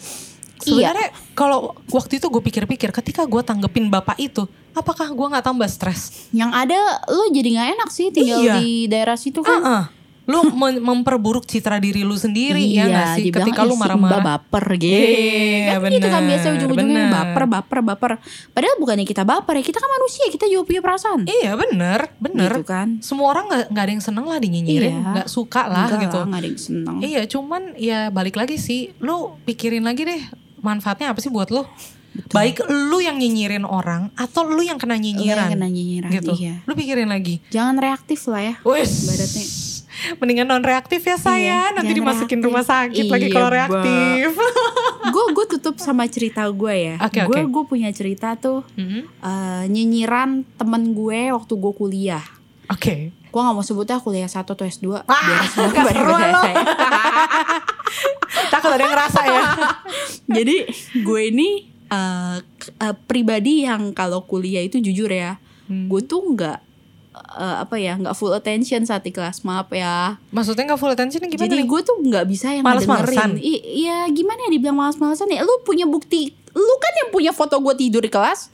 [0.58, 0.72] Iya.
[0.88, 5.68] Sebenarnya kalau waktu itu gue pikir-pikir ketika gue tanggepin bapak itu, apakah gue nggak tambah
[5.68, 6.32] stres?
[6.32, 6.76] yang ada
[7.06, 8.56] lo jadi nggak enak sih tinggal Iya.
[8.58, 9.84] di daerah situ kan Heeh.
[10.26, 13.30] Lu mem- memperburuk citra diri lu sendiri ya iya gak sih?
[13.30, 14.24] Ketika lu "Ih, si marah-marah.
[14.42, 18.12] Baper gitu Iya, kan gitu kan bener, biasa ujung-ujungnya baper baper baper
[18.50, 22.50] padahal bukannya kita baper ya kita kan manusia kita juga punya perasaan Iya bener, bener.
[22.50, 25.10] gitu kan Semua orang gak, nggak ada yang seneng lah dinyinyirin, Iya.
[25.14, 26.18] nggak suka lah Enggak gitu.
[26.18, 30.22] lah, nggak ada yang seneng Iya, cuman ya balik lagi sih, lu pikirin lagi deh
[30.66, 31.62] manfaatnya apa sih buat lu?
[32.32, 35.46] Baik lu yang nyinyirin orang atau lu yang kena Lo nyinyiran.
[35.46, 36.32] yang kena nyinyiran gitu.
[36.34, 37.44] iya Lu pikirin lagi.
[37.50, 38.92] jangan reaktif lah ya Wes.
[40.16, 42.48] Mendingan non reaktif ya saya, Iya, nanti dimasukin reaktif.
[42.50, 43.56] rumah sakit lagi Iya, kalau Mbak.
[43.58, 44.30] reaktif.
[45.06, 47.52] gue gue tutup sama cerita gue ya Oke, gue oke.
[47.52, 49.00] gue punya cerita tuh Mhm.
[49.22, 52.24] eh, nyinyiran temen gue waktu gue kuliah
[52.68, 53.12] Oke.
[53.36, 56.42] Gue gak mau sebutnya kuliah 1 atau S2 Wah, biar semua nggak pada seru lo.
[58.48, 59.42] Takut ada yang ngerasa ya.
[60.38, 60.56] jadi
[60.98, 61.50] gue ini
[61.86, 65.90] eh, k- eh, pribadi yang kalau kuliah itu jujur ya Hmm.
[65.90, 66.60] gue tuh nggak
[67.36, 71.20] eh, apa ya nggak full attention saat di kelas maaf ya Maksudnya gak full attention
[71.24, 73.34] gimana jadi gue tuh nggak bisa yang Males-malesan?
[73.34, 77.32] dengerin I- iya gimana ya dibilang males-malesan ya lu punya bukti lu kan yang punya
[77.32, 78.54] foto gue tidur di kelas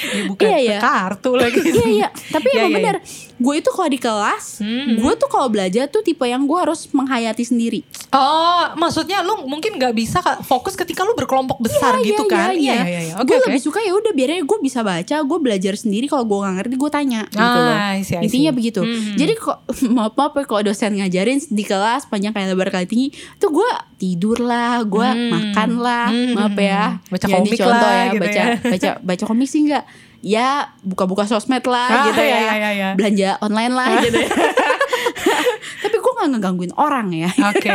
[0.00, 0.78] Dia bukan Iya, iya.
[0.78, 1.60] kartu lagi.
[1.60, 2.96] iya iya tapi Iya, emang iya, bener
[3.38, 4.96] gue itu kalau di kelas Hmm.
[4.96, 7.80] gue tuh kalau belajar tuh tipe yang gue harus menghayati sendiri
[8.10, 12.48] Oh, maksudnya lu mungkin nggak bisa fokus ketika lu berkelompok besar Iya, gitu iya, kan?
[12.50, 13.14] iya, iya, iya.
[13.14, 13.46] Oke, gue oke.
[13.46, 16.74] lebih suka ya udah biarin gue bisa baca gue belajar sendiri kalau gue nggak ngerti
[16.74, 18.24] gue tanya gitu loh Ah, I see, I see.
[18.26, 19.12] intinya begitu Hmm.
[19.14, 19.58] jadi kok
[19.94, 23.70] maaf maaf ya kalau dosen ngajarin di kelas panjang kayak lebar kali tinggi tuh gue
[23.96, 25.28] tidur lah gue Hmm.
[25.28, 26.32] makan lah Hmm.
[26.32, 28.46] maaf ya Baca Jangan komik dicontoh lah, ya gitu baca ya.
[28.58, 29.84] baca baca komik sih enggak
[30.20, 30.48] ya
[30.80, 32.88] buka-buka sosmed lah Ah, gitu iya, ya iya, iya, iya.
[32.92, 34.30] belanja online lah gitu ya
[35.82, 37.70] tapi gue nggak ngegangguin orang ya Oke.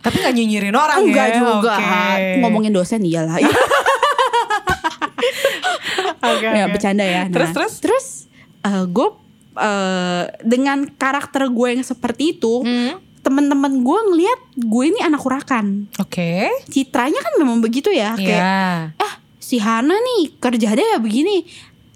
[0.00, 1.36] Tapi gak nyinyirin orang enggak ya?
[1.38, 2.40] juga Oke.
[2.40, 3.36] ngomongin dosen iyalah
[6.24, 6.72] Oke, ya oke.
[6.72, 7.28] bercanda ya.
[7.28, 7.74] Terus, terus?
[7.80, 8.06] terus
[8.64, 9.08] gue
[9.54, 12.96] eh, dengan karakter gue yang seperti itu, Hmm.
[13.20, 15.84] teman-teman gue ngelihat gue ini anak urakan.
[15.96, 16.48] Oke.
[16.66, 18.96] Citranya kan memang begitu ya, kayak Iya.
[18.98, 21.44] ah si Hana nih kerja deh ya begini.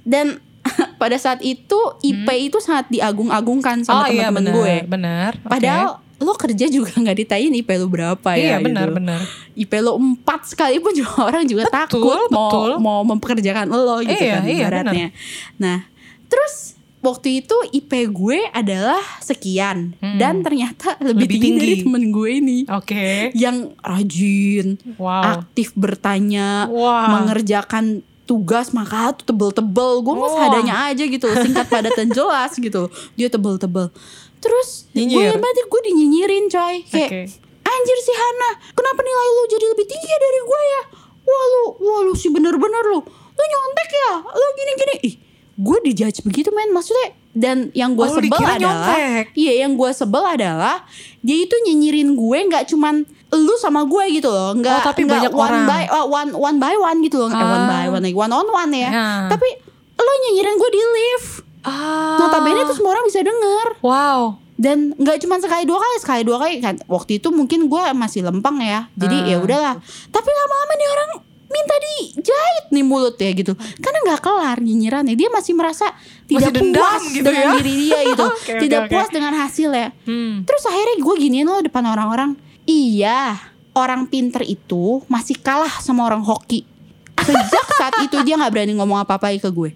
[0.09, 0.40] Dan
[0.98, 3.86] pada saat itu IP itu sangat diagung-agungkan Hmm.
[3.86, 4.74] sama oh iya teman-teman benar, gue.
[4.88, 5.30] benar.
[5.42, 5.88] Padahal
[6.18, 8.59] lo kerja juga nggak ditanyain IP lo berapa Iya ya.
[8.59, 8.96] benar, gitu.
[8.96, 9.20] benar.
[9.54, 12.70] IP lo 4 sekalipun juga orang juga Betul, takut mau betul.
[12.80, 15.09] mau mempekerjakan lo gitu Iya, kan iya, ibaratnya.
[15.56, 15.86] Nah,
[16.26, 20.18] terus waktu itu IP gue adalah sekian Hmm.
[20.18, 21.84] dan ternyata lebih, Lebih tinggi, dari tinggi.
[21.86, 23.30] temen gue ini Oke.
[23.32, 24.66] yang rajin,
[24.98, 25.38] Wow.
[25.38, 27.14] aktif bertanya, Wah.
[27.14, 30.05] mengerjakan tugas maka tuh tebel-tebel.
[30.05, 30.37] Gue mah Wah.
[30.37, 33.89] seadanya aja gitu singkat padat dan jelas gitu dia tebel-tebel.
[34.39, 35.33] Terus Nyinyir.
[35.33, 36.74] gue berarti gue dinyinyirin coy.
[36.85, 37.20] Kayak Oke.
[37.64, 40.83] anjir si Hana kenapa nilai lu jadi lebih tinggi ya dari gue ya?
[41.24, 43.01] Wah lu wah lu sih bener-bener lu.
[43.09, 44.11] Lu nyontek ya?
[44.22, 44.97] Lu gini-gini.
[45.03, 45.14] Ih
[45.59, 46.70] gue dijudge begitu men.
[46.70, 48.99] Maksudnya Dan yang gue Oh, sebel adalah,
[49.33, 50.83] iya yang gue sebel adalah
[51.22, 55.12] dia itu nyinyirin gue nggak cuman lu sama gue gitu loh, nggak Oh, tapi nggak
[55.20, 55.64] banyak one orang.
[55.66, 57.68] by uh, one one by one gitu loh, Eh, one Ah.
[57.68, 58.89] by one lagi one on one ya.
[58.89, 59.09] Ya.
[59.26, 59.49] Tapi
[59.95, 61.29] lo nyinyirin gue di lift.
[61.61, 62.16] Ah.
[62.18, 64.39] Notabene itu semua orang bisa denger Wow.
[64.55, 68.22] dan nggak cuma sekali dua kali sekali dua kali kan waktu itu mungkin gue masih
[68.22, 69.29] lempeng ya jadi Ah.
[69.29, 69.74] ya udahlah
[70.09, 71.11] tapi lama-lama nih orang
[71.49, 75.87] minta dijahit nih mulut ya gitu karena nggak kelar nyinyirannya dia masih merasa
[76.24, 77.53] tidak Masih puas gitu dengan ya?
[77.57, 78.91] diri dia gitu oke, tidak oke.
[78.91, 80.43] puas dengan hasilnya Hmm.
[80.43, 82.31] terus akhirnya gue giniin loh depan orang-orang
[82.69, 83.41] iya
[83.73, 86.69] orang pinter itu masih kalah sama orang hoki
[87.19, 89.73] sejak saat itu dia nggak berani ngomong apa-apa ke gue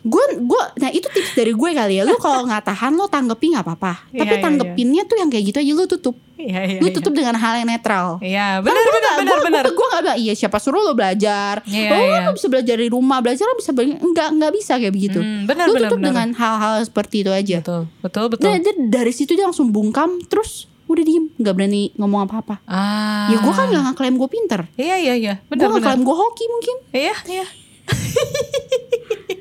[0.00, 3.52] gue gue nah itu tips dari gue kali ya lu kalau nggak tahan lo tanggepi
[3.52, 6.78] nggak apa-apa Iya, tapi iya, tanggepinnya tuh yang kayak gitu aja lu tutup Iya, iya,
[6.78, 6.94] lu iya.
[6.94, 9.64] tutup dengan hal yang netral Iya, Karena benar benar nggak- benar benar.
[9.68, 12.18] gua nggak bilang iya siapa suruh lo belajar Iya, oh iya.
[12.24, 15.44] lo bisa belajar di rumah belajar lo bisa belajar enggak enggak bisa kayak begitu Hmm,
[15.44, 16.08] benar lu benar tutup benar.
[16.08, 18.46] dengan hal-hal seperti itu aja Betul, betul, betul.
[18.46, 18.56] Nah,
[18.88, 23.28] dari situ dia langsung bungkam terus udah diem nggak berani ngomong apa-apa ah.
[23.28, 25.34] ya gue kan nggak ngeklaim gue pinter Iya, iya, iya.
[25.38, 25.76] gue Benar benar.
[25.78, 27.46] ngeklaim gue hoki mungkin Iya, iya.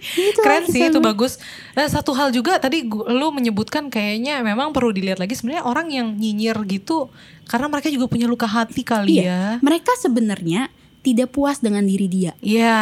[0.08, 1.04] Gitu Keren sih itu gue.
[1.04, 1.38] bagus.
[1.74, 5.88] Nah, satu hal juga tadi gua- lu menyebutkan kayaknya memang perlu dilihat lagi sebenarnya orang
[5.90, 7.12] yang nyinyir gitu
[7.46, 9.26] karena mereka juga punya luka hati kali Iya.
[9.26, 9.42] ya.
[9.60, 12.80] mereka sebenarnya tidak puas dengan diri dia Iya,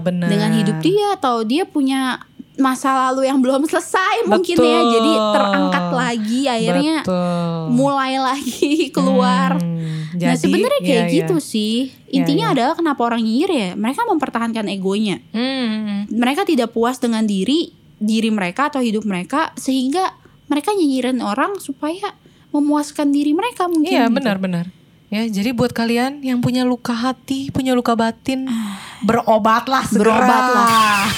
[0.00, 0.28] benar.
[0.28, 2.22] dengan hidup dia atau dia punya
[2.58, 4.90] masa lalu yang belum selesai mungkin ya Betul.
[4.92, 7.60] jadi terangkat lagi akhirnya Betul.
[7.72, 11.48] mulai lagi keluar Hmm, nah jadi, sebenarnya kayak iya, gitu iya.
[11.54, 11.74] sih
[12.08, 12.54] Iya, intinya iya.
[12.58, 18.30] adalah kenapa orang nyinyir ya mereka mempertahankan egonya Hmm, mereka tidak puas dengan diri diri
[18.30, 20.14] mereka atau hidup mereka sehingga
[20.46, 22.14] mereka nyinyirin orang supaya
[22.50, 24.16] memuaskan diri mereka mungkin Iya, gitu.
[24.16, 24.66] benar-benar.
[25.08, 28.44] Ya, jadi buat kalian yang punya luka hati, punya luka batin,
[29.00, 30.20] berobatlah segera.
[30.20, 31.08] Berobatlah.